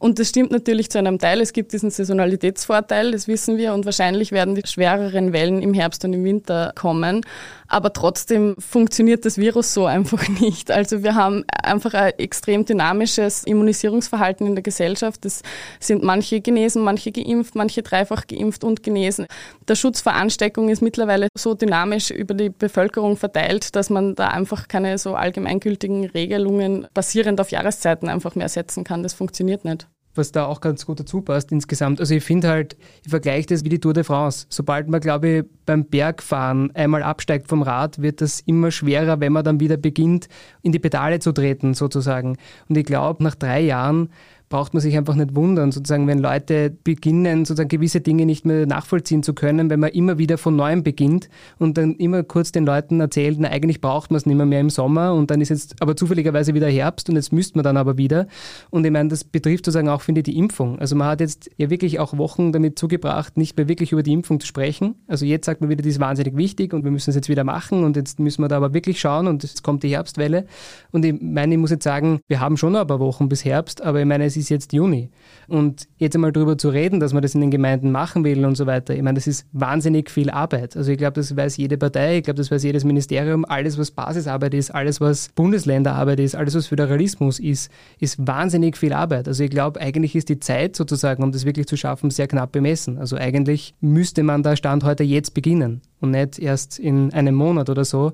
Und 0.00 0.18
das 0.18 0.30
stimmt 0.30 0.50
natürlich 0.50 0.90
zu 0.90 0.96
einem 0.96 1.18
Teil. 1.18 1.42
Es 1.42 1.52
gibt 1.52 1.74
diesen 1.74 1.90
Saisonalitätsvorteil, 1.90 3.12
das 3.12 3.28
wissen 3.28 3.58
wir, 3.58 3.74
und 3.74 3.84
wahrscheinlich 3.84 4.32
werden 4.32 4.54
die 4.54 4.66
schwereren 4.66 5.34
Wellen 5.34 5.60
im 5.60 5.74
Herbst 5.74 6.02
und 6.06 6.14
im 6.14 6.24
Winter 6.24 6.72
kommen. 6.74 7.20
Aber 7.68 7.92
trotzdem 7.92 8.56
funktioniert 8.58 9.26
das 9.26 9.36
Virus 9.36 9.74
so 9.74 9.84
einfach 10.00 10.26
nicht. 10.40 10.70
Also 10.70 11.02
wir 11.02 11.16
haben 11.16 11.44
einfach 11.62 11.92
ein 11.92 12.12
extrem 12.16 12.64
dynamisches 12.64 13.44
Immunisierungsverhalten 13.44 14.46
in 14.46 14.54
der 14.54 14.62
Gesellschaft. 14.62 15.26
Es 15.26 15.42
sind 15.80 16.02
manche 16.02 16.40
genesen, 16.40 16.82
manche 16.82 17.12
geimpft, 17.12 17.54
manche 17.54 17.82
dreifach 17.82 18.26
geimpft 18.26 18.64
und 18.64 18.82
genesen. 18.82 19.26
Der 19.68 19.74
Schutz 19.74 20.00
vor 20.00 20.14
Ansteckung 20.14 20.70
ist 20.70 20.80
mittlerweile 20.80 21.28
so 21.36 21.52
dynamisch 21.52 22.10
über 22.10 22.32
die 22.32 22.48
Bevölkerung 22.48 23.18
verteilt, 23.18 23.76
dass 23.76 23.90
man 23.90 24.14
da 24.14 24.28
einfach 24.28 24.66
keine 24.66 24.96
so 24.96 25.14
allgemeingültigen 25.14 26.06
Regelungen 26.06 26.86
basierend 26.94 27.38
auf 27.38 27.50
Jahreszeiten 27.50 28.08
einfach 28.08 28.34
mehr 28.34 28.48
setzen 28.48 28.82
kann. 28.82 29.02
Das 29.02 29.12
funktioniert 29.12 29.66
nicht. 29.66 29.89
Was 30.14 30.32
da 30.32 30.46
auch 30.46 30.60
ganz 30.60 30.86
gut 30.86 31.00
dazu 31.00 31.20
passt 31.20 31.52
insgesamt. 31.52 32.00
Also 32.00 32.14
ich 32.14 32.24
finde 32.24 32.48
halt, 32.48 32.76
ich 33.04 33.10
vergleiche 33.10 33.46
das 33.48 33.64
wie 33.64 33.68
die 33.68 33.78
Tour 33.78 33.92
de 33.92 34.04
France. 34.04 34.46
Sobald 34.48 34.88
man, 34.88 35.00
glaube 35.00 35.28
ich, 35.28 35.44
beim 35.66 35.84
Bergfahren 35.84 36.74
einmal 36.74 37.02
absteigt 37.02 37.48
vom 37.48 37.62
Rad, 37.62 38.02
wird 38.02 38.20
das 38.20 38.40
immer 38.40 38.70
schwerer, 38.70 39.20
wenn 39.20 39.32
man 39.32 39.44
dann 39.44 39.60
wieder 39.60 39.76
beginnt, 39.76 40.28
in 40.62 40.72
die 40.72 40.78
Pedale 40.78 41.20
zu 41.20 41.32
treten, 41.32 41.74
sozusagen. 41.74 42.36
Und 42.68 42.76
ich 42.76 42.84
glaube, 42.84 43.22
nach 43.22 43.34
drei 43.34 43.60
Jahren 43.60 44.10
braucht 44.50 44.74
man 44.74 44.80
sich 44.80 44.96
einfach 44.96 45.14
nicht 45.14 45.36
wundern, 45.36 45.70
sozusagen, 45.70 46.08
wenn 46.08 46.18
Leute 46.18 46.76
beginnen, 46.82 47.44
sozusagen 47.44 47.68
gewisse 47.68 48.00
Dinge 48.00 48.26
nicht 48.26 48.44
mehr 48.44 48.66
nachvollziehen 48.66 49.22
zu 49.22 49.32
können, 49.32 49.70
wenn 49.70 49.78
man 49.78 49.90
immer 49.90 50.18
wieder 50.18 50.38
von 50.38 50.56
neuem 50.56 50.82
beginnt 50.82 51.30
und 51.58 51.78
dann 51.78 51.94
immer 51.94 52.24
kurz 52.24 52.50
den 52.50 52.66
Leuten 52.66 52.98
erzählt, 52.98 53.38
na, 53.38 53.48
eigentlich 53.48 53.80
braucht 53.80 54.10
man 54.10 54.16
es 54.16 54.26
nicht 54.26 54.36
mehr, 54.36 54.46
mehr 54.46 54.60
im 54.60 54.68
Sommer 54.68 55.14
und 55.14 55.30
dann 55.30 55.40
ist 55.40 55.50
jetzt 55.50 55.80
aber 55.80 55.94
zufälligerweise 55.94 56.52
wieder 56.52 56.68
Herbst 56.68 57.08
und 57.08 57.14
jetzt 57.14 57.32
müsste 57.32 57.58
man 57.58 57.62
dann 57.62 57.76
aber 57.76 57.96
wieder. 57.96 58.26
Und 58.70 58.84
ich 58.84 58.90
meine, 58.90 59.08
das 59.08 59.22
betrifft 59.22 59.66
sozusagen 59.66 59.88
auch, 59.88 60.02
finde 60.02 60.18
ich, 60.18 60.24
die 60.24 60.36
Impfung. 60.36 60.80
Also 60.80 60.96
man 60.96 61.06
hat 61.06 61.20
jetzt 61.20 61.48
ja 61.56 61.70
wirklich 61.70 62.00
auch 62.00 62.18
Wochen 62.18 62.50
damit 62.50 62.76
zugebracht, 62.76 63.36
nicht 63.36 63.56
mehr 63.56 63.68
wirklich 63.68 63.92
über 63.92 64.02
die 64.02 64.12
Impfung 64.12 64.40
zu 64.40 64.48
sprechen. 64.48 64.96
Also 65.06 65.26
jetzt 65.26 65.46
sagt 65.46 65.60
man 65.60 65.70
wieder, 65.70 65.82
die 65.82 65.90
ist 65.90 66.00
wahnsinnig 66.00 66.36
wichtig 66.36 66.74
und 66.74 66.82
wir 66.82 66.90
müssen 66.90 67.10
es 67.10 67.16
jetzt 67.16 67.28
wieder 67.28 67.44
machen 67.44 67.84
und 67.84 67.94
jetzt 67.94 68.18
müssen 68.18 68.42
wir 68.42 68.48
da 68.48 68.56
aber 68.56 68.74
wirklich 68.74 68.98
schauen 68.98 69.28
und 69.28 69.44
jetzt 69.44 69.62
kommt 69.62 69.84
die 69.84 69.90
Herbstwelle. 69.90 70.46
Und 70.90 71.04
ich 71.04 71.14
meine, 71.20 71.54
ich 71.54 71.60
muss 71.60 71.70
jetzt 71.70 71.84
sagen, 71.84 72.18
wir 72.26 72.40
haben 72.40 72.56
schon 72.56 72.72
noch 72.72 72.80
ein 72.80 72.86
paar 72.88 72.98
Wochen 72.98 73.28
bis 73.28 73.44
Herbst, 73.44 73.82
aber 73.82 74.00
ich 74.00 74.06
meine, 74.06 74.24
es 74.24 74.36
ist 74.36 74.39
jetzt 74.48 74.72
Juni. 74.72 75.10
Und 75.48 75.88
jetzt 75.98 76.14
einmal 76.14 76.32
darüber 76.32 76.56
zu 76.56 76.68
reden, 76.68 77.00
dass 77.00 77.12
man 77.12 77.22
das 77.22 77.34
in 77.34 77.40
den 77.40 77.50
Gemeinden 77.50 77.90
machen 77.90 78.24
will 78.24 78.44
und 78.44 78.56
so 78.56 78.66
weiter, 78.66 78.94
ich 78.94 79.02
meine, 79.02 79.16
das 79.16 79.26
ist 79.26 79.46
wahnsinnig 79.52 80.10
viel 80.10 80.30
Arbeit. 80.30 80.76
Also 80.76 80.92
ich 80.92 80.98
glaube, 80.98 81.14
das 81.14 81.36
weiß 81.36 81.56
jede 81.56 81.76
Partei, 81.76 82.18
ich 82.18 82.24
glaube, 82.24 82.38
das 82.38 82.50
weiß 82.50 82.62
jedes 82.62 82.84
Ministerium, 82.84 83.44
alles, 83.44 83.76
was 83.78 83.90
Basisarbeit 83.90 84.54
ist, 84.54 84.70
alles, 84.70 85.00
was 85.00 85.28
Bundesländerarbeit 85.34 86.20
ist, 86.20 86.34
alles, 86.34 86.54
was 86.54 86.68
Föderalismus 86.68 87.38
ist, 87.38 87.70
ist 87.98 88.26
wahnsinnig 88.26 88.76
viel 88.76 88.92
Arbeit. 88.92 89.28
Also 89.28 89.44
ich 89.44 89.50
glaube, 89.50 89.80
eigentlich 89.80 90.16
ist 90.16 90.28
die 90.28 90.40
Zeit 90.40 90.76
sozusagen, 90.76 91.22
um 91.22 91.32
das 91.32 91.44
wirklich 91.44 91.66
zu 91.66 91.76
schaffen, 91.76 92.10
sehr 92.10 92.28
knapp 92.28 92.52
bemessen. 92.52 92.98
Also 92.98 93.16
eigentlich 93.16 93.74
müsste 93.80 94.22
man 94.22 94.42
da 94.42 94.56
Stand 94.56 94.84
heute 94.84 95.04
jetzt 95.04 95.34
beginnen 95.34 95.82
und 96.00 96.12
nicht 96.12 96.38
erst 96.38 96.78
in 96.78 97.12
einem 97.12 97.34
Monat 97.34 97.68
oder 97.68 97.84
so. 97.84 98.12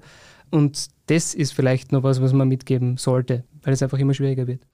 Und 0.51 0.89
das 1.07 1.35
ist 1.35 1.53
vielleicht 1.53 1.93
noch 1.93 2.03
was, 2.03 2.21
was 2.21 2.33
man 2.33 2.49
mitgeben 2.49 2.97
sollte, 2.97 3.45
weil 3.63 3.75
es 3.75 3.83
einfach 3.83 3.99
immer 3.99 4.15
schwieriger 4.15 4.47
wird. 4.47 4.67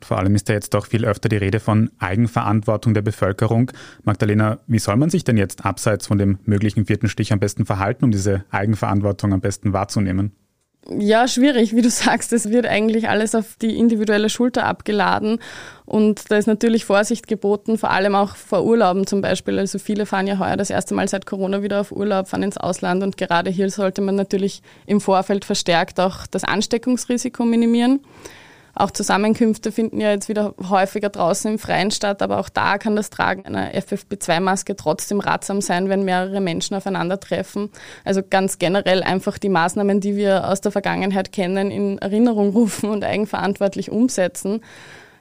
Vor 0.00 0.18
allem 0.18 0.34
ist 0.34 0.48
da 0.48 0.52
jetzt 0.52 0.74
auch 0.74 0.86
viel 0.86 1.04
öfter 1.04 1.28
die 1.28 1.36
Rede 1.36 1.60
von 1.60 1.90
Eigenverantwortung 1.98 2.94
der 2.94 3.02
Bevölkerung. 3.02 3.72
Magdalena, 4.04 4.58
wie 4.66 4.78
soll 4.78 4.96
man 4.96 5.10
sich 5.10 5.24
denn 5.24 5.36
jetzt 5.36 5.64
abseits 5.64 6.06
von 6.06 6.18
dem 6.18 6.38
möglichen 6.44 6.86
vierten 6.86 7.08
Stich 7.08 7.32
am 7.32 7.40
besten 7.40 7.66
verhalten, 7.66 8.04
um 8.04 8.10
diese 8.10 8.44
Eigenverantwortung 8.50 9.32
am 9.32 9.40
besten 9.40 9.72
wahrzunehmen? 9.72 10.32
Ja, 10.90 11.28
schwierig, 11.28 11.74
wie 11.74 11.82
du 11.82 11.90
sagst. 11.90 12.32
Es 12.32 12.48
wird 12.48 12.64
eigentlich 12.64 13.10
alles 13.10 13.34
auf 13.34 13.56
die 13.60 13.76
individuelle 13.76 14.30
Schulter 14.30 14.64
abgeladen. 14.64 15.38
Und 15.84 16.30
da 16.30 16.36
ist 16.36 16.46
natürlich 16.46 16.86
Vorsicht 16.86 17.26
geboten, 17.26 17.76
vor 17.76 17.90
allem 17.90 18.14
auch 18.14 18.36
vor 18.36 18.64
Urlauben 18.64 19.06
zum 19.06 19.20
Beispiel. 19.20 19.58
Also 19.58 19.78
viele 19.78 20.06
fahren 20.06 20.26
ja 20.26 20.38
heuer 20.38 20.56
das 20.56 20.70
erste 20.70 20.94
Mal 20.94 21.06
seit 21.08 21.26
Corona 21.26 21.62
wieder 21.62 21.80
auf 21.80 21.92
Urlaub, 21.92 22.28
fahren 22.28 22.42
ins 22.42 22.56
Ausland. 22.56 23.02
Und 23.02 23.18
gerade 23.18 23.50
hier 23.50 23.68
sollte 23.70 24.00
man 24.00 24.14
natürlich 24.14 24.62
im 24.86 25.00
Vorfeld 25.00 25.44
verstärkt 25.44 26.00
auch 26.00 26.26
das 26.26 26.44
Ansteckungsrisiko 26.44 27.44
minimieren. 27.44 28.00
Auch 28.78 28.92
Zusammenkünfte 28.92 29.72
finden 29.72 30.00
ja 30.00 30.12
jetzt 30.12 30.28
wieder 30.28 30.54
häufiger 30.68 31.08
draußen 31.08 31.50
im 31.50 31.58
Freien 31.58 31.90
statt, 31.90 32.22
aber 32.22 32.38
auch 32.38 32.48
da 32.48 32.78
kann 32.78 32.94
das 32.94 33.10
Tragen 33.10 33.44
einer 33.44 33.74
FFP2-Maske 33.74 34.76
trotzdem 34.76 35.18
ratsam 35.18 35.60
sein, 35.60 35.88
wenn 35.88 36.04
mehrere 36.04 36.40
Menschen 36.40 36.76
aufeinandertreffen. 36.76 37.70
Also 38.04 38.22
ganz 38.22 38.58
generell 38.58 39.02
einfach 39.02 39.38
die 39.38 39.48
Maßnahmen, 39.48 39.98
die 40.00 40.14
wir 40.14 40.46
aus 40.46 40.60
der 40.60 40.70
Vergangenheit 40.70 41.32
kennen, 41.32 41.72
in 41.72 41.98
Erinnerung 41.98 42.50
rufen 42.50 42.88
und 42.90 43.02
eigenverantwortlich 43.02 43.90
umsetzen. 43.90 44.60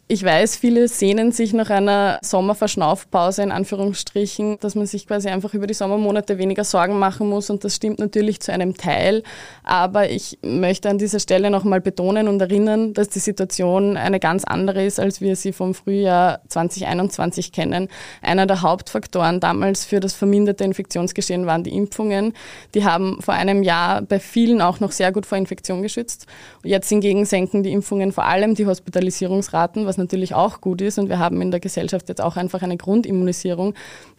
Ich 0.10 0.24
weiß, 0.24 0.56
viele 0.56 0.88
sehnen 0.88 1.34
sich 1.34 1.52
nach 1.52 1.70
einer 1.70 2.20
Sommerverschnaufpause 2.22 3.44
in 3.44 3.52
Anführungsstrichen, 3.52 4.58
dass 4.62 4.74
man 4.74 4.86
sich 4.86 5.06
quasi 5.06 5.28
einfach 5.28 5.54
über 5.54 5.68
die 5.68 5.74
Sommermonate 5.74 6.38
weniger 6.38 6.64
Sorgen 6.64 6.98
machen 6.98 7.28
muss 7.28 7.50
und 7.50 7.66
das 7.66 7.76
stimmt 7.76 8.00
natürlich 8.00 8.40
zu 8.40 8.54
einem 8.54 8.78
Teil. 8.78 9.22
Aber 9.66 10.10
ich 10.10 10.40
möchte 10.42 10.90
an 10.90 10.98
dieser 10.98 11.20
Stelle 11.20 11.50
nochmal 11.50 11.82
betonen 11.82 12.30
und 12.30 12.40
erinnern, 12.40 12.94
dass 12.94 13.10
die 13.10 13.20
Situation 13.20 13.98
eine 13.98 14.22
ganz 14.22 14.46
andere 14.46 14.86
ist, 14.86 14.98
als 14.98 15.20
wir 15.20 15.36
sie 15.36 15.52
vom 15.52 15.74
Frühjahr 15.74 16.40
2021 16.48 17.52
kennen. 17.52 17.90
Einer 18.22 18.46
der 18.46 18.62
Hauptfaktoren 18.62 19.42
damals 19.42 19.84
für 19.84 20.00
das 20.00 20.14
verminderte 20.14 20.64
Infektionsgeschehen 20.64 21.48
waren 21.48 21.66
die 21.66 21.76
Impfungen. 21.76 22.32
Die 22.76 22.86
haben 22.86 23.22
vor 23.22 23.34
einem 23.34 23.62
Jahr 23.62 24.04
bei 24.04 24.22
vielen 24.22 24.62
auch 24.62 24.80
noch 24.80 24.94
sehr 24.94 25.12
gut 25.12 25.26
vor 25.26 25.38
Infektion 25.38 25.82
geschützt. 25.82 26.28
Jetzt 26.64 26.88
hingegen 26.88 27.26
senken 27.26 27.62
die 27.62 27.74
Impfungen 27.74 28.14
vor 28.14 28.24
allem 28.24 28.56
die 28.56 28.66
Hospitalisierungsraten, 28.66 29.86
was 29.86 29.97
was 29.98 30.04
natürlich 30.04 30.36
auch 30.36 30.62
gut 30.62 30.82
ist. 30.82 31.00
Und 31.00 31.10
wir 31.10 31.20
haben 31.20 31.42
in 31.42 31.52
der 31.52 31.60
Gesellschaft 31.60 32.08
jetzt 32.10 32.22
auch 32.22 32.38
einfach 32.38 32.62
eine 32.62 32.78
Grundimmunisierung. 32.78 33.74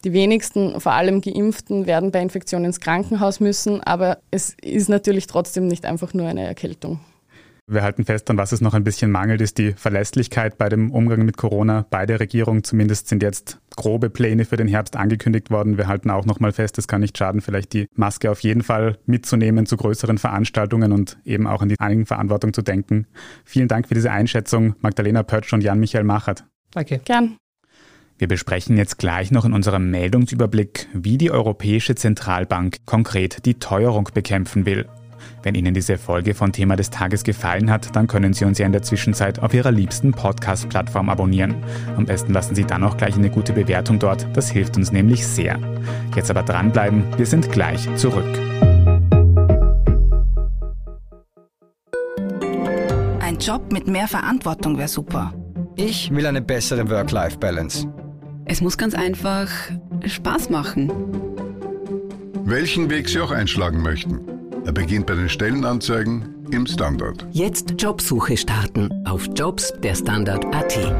Die 0.04 0.12
wenigsten, 0.12 0.80
vor 0.80 0.92
allem 0.92 1.20
Geimpften, 1.20 1.86
werden 1.86 2.10
bei 2.10 2.20
Infektionen 2.20 2.66
ins 2.66 2.80
Krankenhaus 2.80 3.40
müssen. 3.40 3.80
Aber 3.82 4.18
es 4.30 4.54
ist 4.60 4.88
natürlich 4.88 5.26
trotzdem 5.26 5.68
nicht 5.68 5.86
einfach 5.86 6.14
nur 6.14 6.26
eine 6.26 6.44
Erkältung. 6.44 7.00
Wir 7.70 7.82
halten 7.82 8.06
fest, 8.06 8.30
an 8.30 8.38
was 8.38 8.52
es 8.52 8.62
noch 8.62 8.72
ein 8.72 8.82
bisschen 8.82 9.10
mangelt, 9.10 9.42
ist 9.42 9.58
die 9.58 9.74
Verlässlichkeit 9.74 10.56
bei 10.56 10.70
dem 10.70 10.90
Umgang 10.90 11.26
mit 11.26 11.36
Corona. 11.36 11.84
Beide 11.90 12.18
Regierungen 12.18 12.64
zumindest 12.64 13.08
sind 13.08 13.22
jetzt 13.22 13.58
grobe 13.76 14.08
Pläne 14.08 14.46
für 14.46 14.56
den 14.56 14.68
Herbst 14.68 14.96
angekündigt 14.96 15.50
worden. 15.50 15.76
Wir 15.76 15.86
halten 15.86 16.08
auch 16.08 16.24
noch 16.24 16.40
mal 16.40 16.52
fest, 16.52 16.78
es 16.78 16.88
kann 16.88 17.02
nicht 17.02 17.18
schaden, 17.18 17.42
vielleicht 17.42 17.74
die 17.74 17.86
Maske 17.94 18.30
auf 18.30 18.40
jeden 18.40 18.62
Fall 18.62 18.96
mitzunehmen 19.04 19.66
zu 19.66 19.76
größeren 19.76 20.16
Veranstaltungen 20.16 20.92
und 20.92 21.18
eben 21.26 21.46
auch 21.46 21.60
an 21.60 21.68
die 21.68 21.78
Eigenverantwortung 21.78 22.54
zu 22.54 22.62
denken. 22.62 23.06
Vielen 23.44 23.68
Dank 23.68 23.86
für 23.86 23.94
diese 23.94 24.12
Einschätzung, 24.12 24.74
Magdalena 24.80 25.22
Pötsch 25.22 25.52
und 25.52 25.62
Jan-Michael 25.62 26.04
Machert. 26.04 26.46
Danke. 26.70 27.02
Gern. 27.04 27.36
Wir 28.16 28.28
besprechen 28.28 28.78
jetzt 28.78 28.96
gleich 28.96 29.30
noch 29.30 29.44
in 29.44 29.52
unserem 29.52 29.90
Meldungsüberblick, 29.90 30.88
wie 30.94 31.18
die 31.18 31.30
Europäische 31.30 31.94
Zentralbank 31.94 32.78
konkret 32.86 33.44
die 33.44 33.58
Teuerung 33.58 34.08
bekämpfen 34.14 34.64
will. 34.64 34.86
Wenn 35.48 35.54
Ihnen 35.54 35.72
diese 35.72 35.96
Folge 35.96 36.34
von 36.34 36.52
Thema 36.52 36.76
des 36.76 36.90
Tages 36.90 37.24
gefallen 37.24 37.70
hat, 37.70 37.96
dann 37.96 38.06
können 38.06 38.34
Sie 38.34 38.44
uns 38.44 38.58
ja 38.58 38.66
in 38.66 38.72
der 38.72 38.82
Zwischenzeit 38.82 39.38
auf 39.38 39.54
Ihrer 39.54 39.70
liebsten 39.70 40.12
Podcast-Plattform 40.12 41.08
abonnieren. 41.08 41.64
Am 41.96 42.04
besten 42.04 42.34
lassen 42.34 42.54
Sie 42.54 42.64
dann 42.64 42.84
auch 42.84 42.98
gleich 42.98 43.14
eine 43.14 43.30
gute 43.30 43.54
Bewertung 43.54 43.98
dort, 43.98 44.26
das 44.34 44.50
hilft 44.50 44.76
uns 44.76 44.92
nämlich 44.92 45.26
sehr. 45.26 45.58
Jetzt 46.14 46.30
aber 46.30 46.42
dranbleiben, 46.42 47.02
wir 47.16 47.24
sind 47.24 47.50
gleich 47.50 47.88
zurück. 47.96 48.26
Ein 53.20 53.38
Job 53.40 53.72
mit 53.72 53.86
mehr 53.86 54.06
Verantwortung 54.06 54.76
wäre 54.76 54.88
super. 54.88 55.32
Ich 55.76 56.10
will 56.10 56.26
eine 56.26 56.42
bessere 56.42 56.90
Work-Life-Balance. 56.90 57.88
Es 58.44 58.60
muss 58.60 58.76
ganz 58.76 58.94
einfach 58.94 59.48
Spaß 60.04 60.50
machen. 60.50 60.92
Welchen 62.44 62.90
Weg 62.90 63.08
Sie 63.08 63.20
auch 63.20 63.30
einschlagen 63.30 63.80
möchten. 63.80 64.37
Er 64.68 64.74
beginnt 64.74 65.06
bei 65.06 65.14
den 65.14 65.30
Stellenanzeigen 65.30 66.46
im 66.50 66.66
Standard. 66.66 67.26
Jetzt 67.32 67.76
Jobsuche 67.78 68.36
starten 68.36 68.90
auf 69.06 69.26
Jobs 69.34 69.72
der 69.82 69.94
Standard.at. 69.94 70.94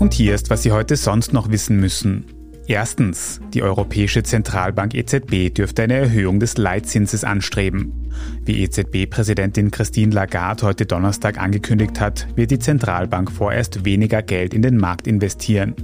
Und 0.00 0.12
hier 0.12 0.34
ist, 0.34 0.50
was 0.50 0.64
Sie 0.64 0.72
heute 0.72 0.96
sonst 0.96 1.32
noch 1.32 1.48
wissen 1.48 1.78
müssen. 1.78 2.24
Erstens, 2.66 3.40
die 3.54 3.62
Europäische 3.62 4.24
Zentralbank 4.24 4.94
EZB 4.94 5.54
dürfte 5.54 5.84
eine 5.84 5.94
Erhöhung 5.94 6.40
des 6.40 6.58
Leitzinses 6.58 7.22
anstreben. 7.22 8.05
Wie 8.44 8.62
EZB-Präsidentin 8.62 9.72
Christine 9.72 10.14
Lagarde 10.14 10.62
heute 10.62 10.86
Donnerstag 10.86 11.38
angekündigt 11.38 12.00
hat, 12.00 12.28
wird 12.36 12.52
die 12.52 12.58
Zentralbank 12.58 13.32
vorerst 13.32 13.84
weniger 13.84 14.22
Geld 14.22 14.54
in 14.54 14.62
den 14.62 14.76
Markt 14.76 15.06
investieren. 15.06 15.74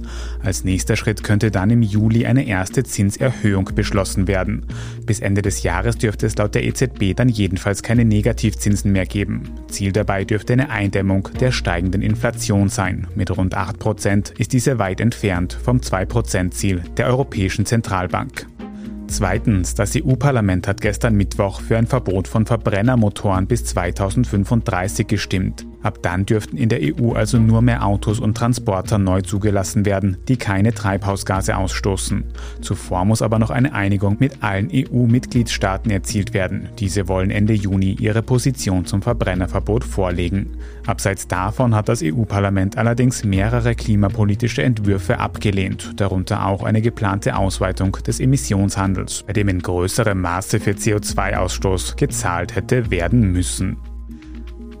Als 0.41 0.63
nächster 0.63 0.95
Schritt 0.95 1.23
könnte 1.23 1.51
dann 1.51 1.69
im 1.69 1.81
Juli 1.81 2.25
eine 2.25 2.47
erste 2.47 2.83
Zinserhöhung 2.83 3.69
beschlossen 3.75 4.27
werden. 4.27 4.65
Bis 5.05 5.19
Ende 5.19 5.41
des 5.41 5.63
Jahres 5.63 5.97
dürfte 5.97 6.25
es 6.25 6.37
laut 6.37 6.55
der 6.55 6.63
EZB 6.63 7.15
dann 7.15 7.27
jedenfalls 7.27 7.83
keine 7.83 8.05
Negativzinsen 8.05 8.91
mehr 8.91 9.05
geben. 9.05 9.49
Ziel 9.67 9.91
dabei 9.91 10.23
dürfte 10.23 10.53
eine 10.53 10.69
Eindämmung 10.69 11.29
der 11.39 11.51
steigenden 11.51 12.01
Inflation 12.01 12.69
sein. 12.69 13.07
Mit 13.15 13.29
rund 13.35 13.57
8% 13.57 14.39
ist 14.39 14.53
diese 14.53 14.79
weit 14.79 15.01
entfernt 15.01 15.57
vom 15.61 15.79
2%-Ziel 15.79 16.81
der 16.97 17.07
Europäischen 17.07 17.65
Zentralbank. 17.65 18.47
Zweitens, 19.13 19.75
das 19.75 19.95
EU-Parlament 19.95 20.67
hat 20.67 20.81
gestern 20.81 21.13
Mittwoch 21.13 21.61
für 21.61 21.77
ein 21.77 21.85
Verbot 21.85 22.27
von 22.27 22.47
Verbrennermotoren 22.47 23.45
bis 23.45 23.63
2035 23.63 25.05
gestimmt. 25.05 25.67
Ab 25.83 25.99
dann 26.01 26.25
dürften 26.25 26.57
in 26.57 26.69
der 26.69 26.79
EU 26.81 27.11
also 27.11 27.37
nur 27.37 27.61
mehr 27.61 27.85
Autos 27.85 28.19
und 28.19 28.35
Transporter 28.35 28.97
neu 28.97 29.21
zugelassen 29.21 29.85
werden, 29.85 30.17
die 30.29 30.37
keine 30.37 30.73
Treibhausgase 30.73 31.57
ausstoßen. 31.57 32.23
Zuvor 32.61 33.05
muss 33.05 33.21
aber 33.21 33.37
noch 33.37 33.49
eine 33.49 33.73
Einigung 33.73 34.15
mit 34.19 34.41
allen 34.41 34.69
EU-Mitgliedstaaten 34.73 35.91
erzielt 35.91 36.33
werden. 36.33 36.69
Diese 36.79 37.09
wollen 37.09 37.31
Ende 37.31 37.53
Juni 37.53 37.97
ihre 37.99 38.23
Position 38.23 38.85
zum 38.85 39.01
Verbrennerverbot 39.01 39.83
vorlegen. 39.83 40.57
Abseits 40.87 41.27
davon 41.27 41.75
hat 41.75 41.89
das 41.89 42.01
EU-Parlament 42.01 42.77
allerdings 42.77 43.23
mehrere 43.23 43.75
klimapolitische 43.75 44.63
Entwürfe 44.63 45.19
abgelehnt, 45.19 45.91
darunter 45.97 46.45
auch 46.45 46.63
eine 46.63 46.81
geplante 46.81 47.35
Ausweitung 47.35 47.91
des 48.07 48.21
Emissionshandels, 48.21 49.23
bei 49.27 49.33
dem 49.33 49.49
in 49.49 49.61
größerem 49.61 50.19
Maße 50.19 50.59
für 50.61 50.71
CO2-Ausstoß 50.71 51.97
gezahlt 51.97 52.55
hätte 52.55 52.89
werden 52.89 53.31
müssen. 53.31 53.77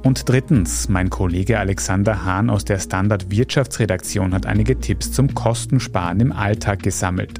Und 0.03 0.27
drittens, 0.27 0.89
mein 0.89 1.09
Kollege 1.09 1.59
Alexander 1.59 2.25
Hahn 2.25 2.49
aus 2.49 2.65
der 2.65 2.77
Standard 2.77 3.31
Wirtschaftsredaktion 3.31 4.33
hat 4.33 4.45
einige 4.45 4.77
Tipps 4.77 5.13
zum 5.13 5.33
Kostensparen 5.33 6.19
im 6.19 6.33
Alltag 6.33 6.83
gesammelt. 6.83 7.39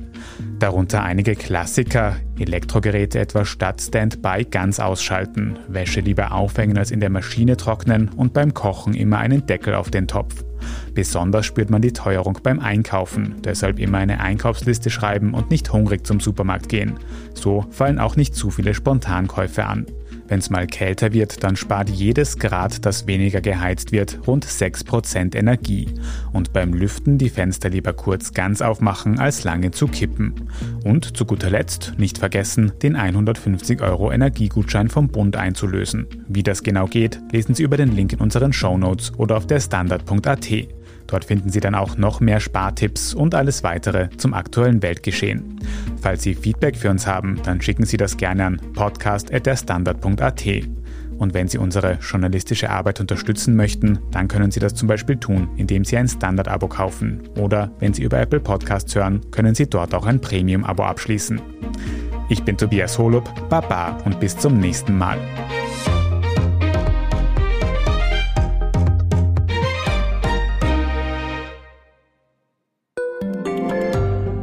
Darunter 0.60 1.04
einige 1.04 1.36
Klassiker, 1.36 2.16
Elektrogeräte 2.40 3.20
etwa 3.20 3.44
statt 3.44 3.82
Standby 3.82 4.46
ganz 4.50 4.80
ausschalten, 4.80 5.60
Wäsche 5.68 6.00
lieber 6.00 6.32
aufhängen 6.32 6.78
als 6.78 6.92
in 6.92 7.02
der 7.02 7.10
Maschine 7.10 7.58
trocknen 7.58 8.08
und 8.16 8.34
beim 8.34 8.54
Kochen 8.54 8.94
immer 8.94 9.18
einen 9.18 9.46
Deckel 9.46 9.74
auf 9.76 9.92
den 9.92 10.08
Topf. 10.08 10.46
Besonders 10.94 11.46
spürt 11.46 11.70
man 11.70 11.82
die 11.82 11.92
Teuerung 11.92 12.40
beim 12.42 12.62
Einkaufen, 12.62 13.42
deshalb 13.44 13.78
immer 13.78 13.98
eine 13.98 14.22
Einkaufsliste 14.22 14.90
schreiben 14.90 15.34
und 15.34 15.52
nicht 15.52 15.74
hungrig 15.74 16.08
zum 16.08 16.22
Supermarkt 16.22 16.70
gehen. 16.70 16.94
So 17.34 17.66
fallen 17.72 18.00
auch 18.00 18.16
nicht 18.16 18.34
zu 18.36 18.52
viele 18.52 18.74
Spontankäufe 18.74 19.66
an. 19.66 19.86
Wenn 20.34 20.40
es 20.40 20.50
mal 20.50 20.66
kälter 20.66 21.14
wird, 21.14 21.44
dann 21.44 21.56
spart 21.56 21.92
jedes 21.92 22.40
Grad, 22.40 22.88
das 22.88 23.06
weniger 23.06 23.40
geheizt 23.40 23.92
wird, 23.92 24.18
rund 24.26 24.48
6% 24.48 25.36
Energie. 25.36 25.86
Und 26.32 26.54
beim 26.54 26.74
Lüften 26.74 27.20
die 27.20 27.30
Fenster 27.30 27.70
lieber 27.70 27.94
kurz 27.94 28.34
ganz 28.34 28.64
aufmachen, 28.64 29.20
als 29.20 29.44
lange 29.44 29.70
zu 29.70 29.86
kippen. 29.86 30.34
Und 30.84 31.16
zu 31.16 31.26
guter 31.26 31.52
Letzt 31.52 31.94
nicht 31.98 32.18
vergessen, 32.18 32.72
den 32.82 32.96
150 32.96 33.80
Euro 33.84 34.12
Energiegutschein 34.12 34.90
vom 34.90 35.08
Bund 35.10 35.36
einzulösen. 35.36 36.08
Wie 36.28 36.42
das 36.42 36.64
genau 36.64 36.88
geht, 36.88 37.20
lesen 37.32 37.54
Sie 37.54 37.62
über 37.62 37.78
den 37.78 37.96
Link 37.96 38.14
in 38.14 38.20
unseren 38.20 38.54
Shownotes 38.54 39.14
oder 39.20 39.38
auf 39.38 39.46
der 39.46 39.60
Standard.at. 39.60 40.50
Dort 41.14 41.26
finden 41.26 41.52
Sie 41.52 41.60
dann 41.60 41.76
auch 41.76 41.96
noch 41.96 42.22
mehr 42.22 42.40
Spartipps 42.40 43.14
und 43.14 43.36
alles 43.36 43.62
weitere 43.62 44.10
zum 44.18 44.34
aktuellen 44.34 44.82
Weltgeschehen. 44.82 45.60
Falls 46.02 46.24
Sie 46.24 46.34
Feedback 46.34 46.76
für 46.76 46.90
uns 46.90 47.06
haben, 47.06 47.40
dann 47.44 47.62
schicken 47.62 47.86
Sie 47.86 47.98
das 47.98 48.18
gerne 48.18 48.46
an 48.46 48.60
podcast.derstandard.at. 48.74 50.44
Und 51.20 51.36
wenn 51.36 51.48
Sie 51.48 51.60
unsere 51.60 52.00
journalistische 52.02 52.72
Arbeit 52.72 53.00
unterstützen 53.00 53.56
möchten, 53.56 54.00
dann 54.10 54.28
können 54.28 54.50
Sie 54.50 54.60
das 54.60 54.74
zum 54.74 54.88
Beispiel 54.88 55.18
tun, 55.18 55.50
indem 55.56 55.86
Sie 55.86 55.98
ein 55.98 56.08
Standard-Abo 56.08 56.68
kaufen. 56.68 57.22
Oder 57.38 57.70
wenn 57.78 57.94
Sie 57.94 58.02
über 58.02 58.20
Apple 58.20 58.40
Podcasts 58.40 58.96
hören, 58.96 59.22
können 59.30 59.54
Sie 59.54 59.70
dort 59.70 59.94
auch 59.94 60.08
ein 60.08 60.20
Premium-Abo 60.20 60.82
abschließen. 60.82 61.40
Ich 62.30 62.42
bin 62.42 62.58
Tobias 62.58 62.98
Holub, 62.98 63.30
Baba 63.50 64.00
und 64.04 64.20
bis 64.20 64.36
zum 64.36 64.58
nächsten 64.58 64.98
Mal. 64.98 65.20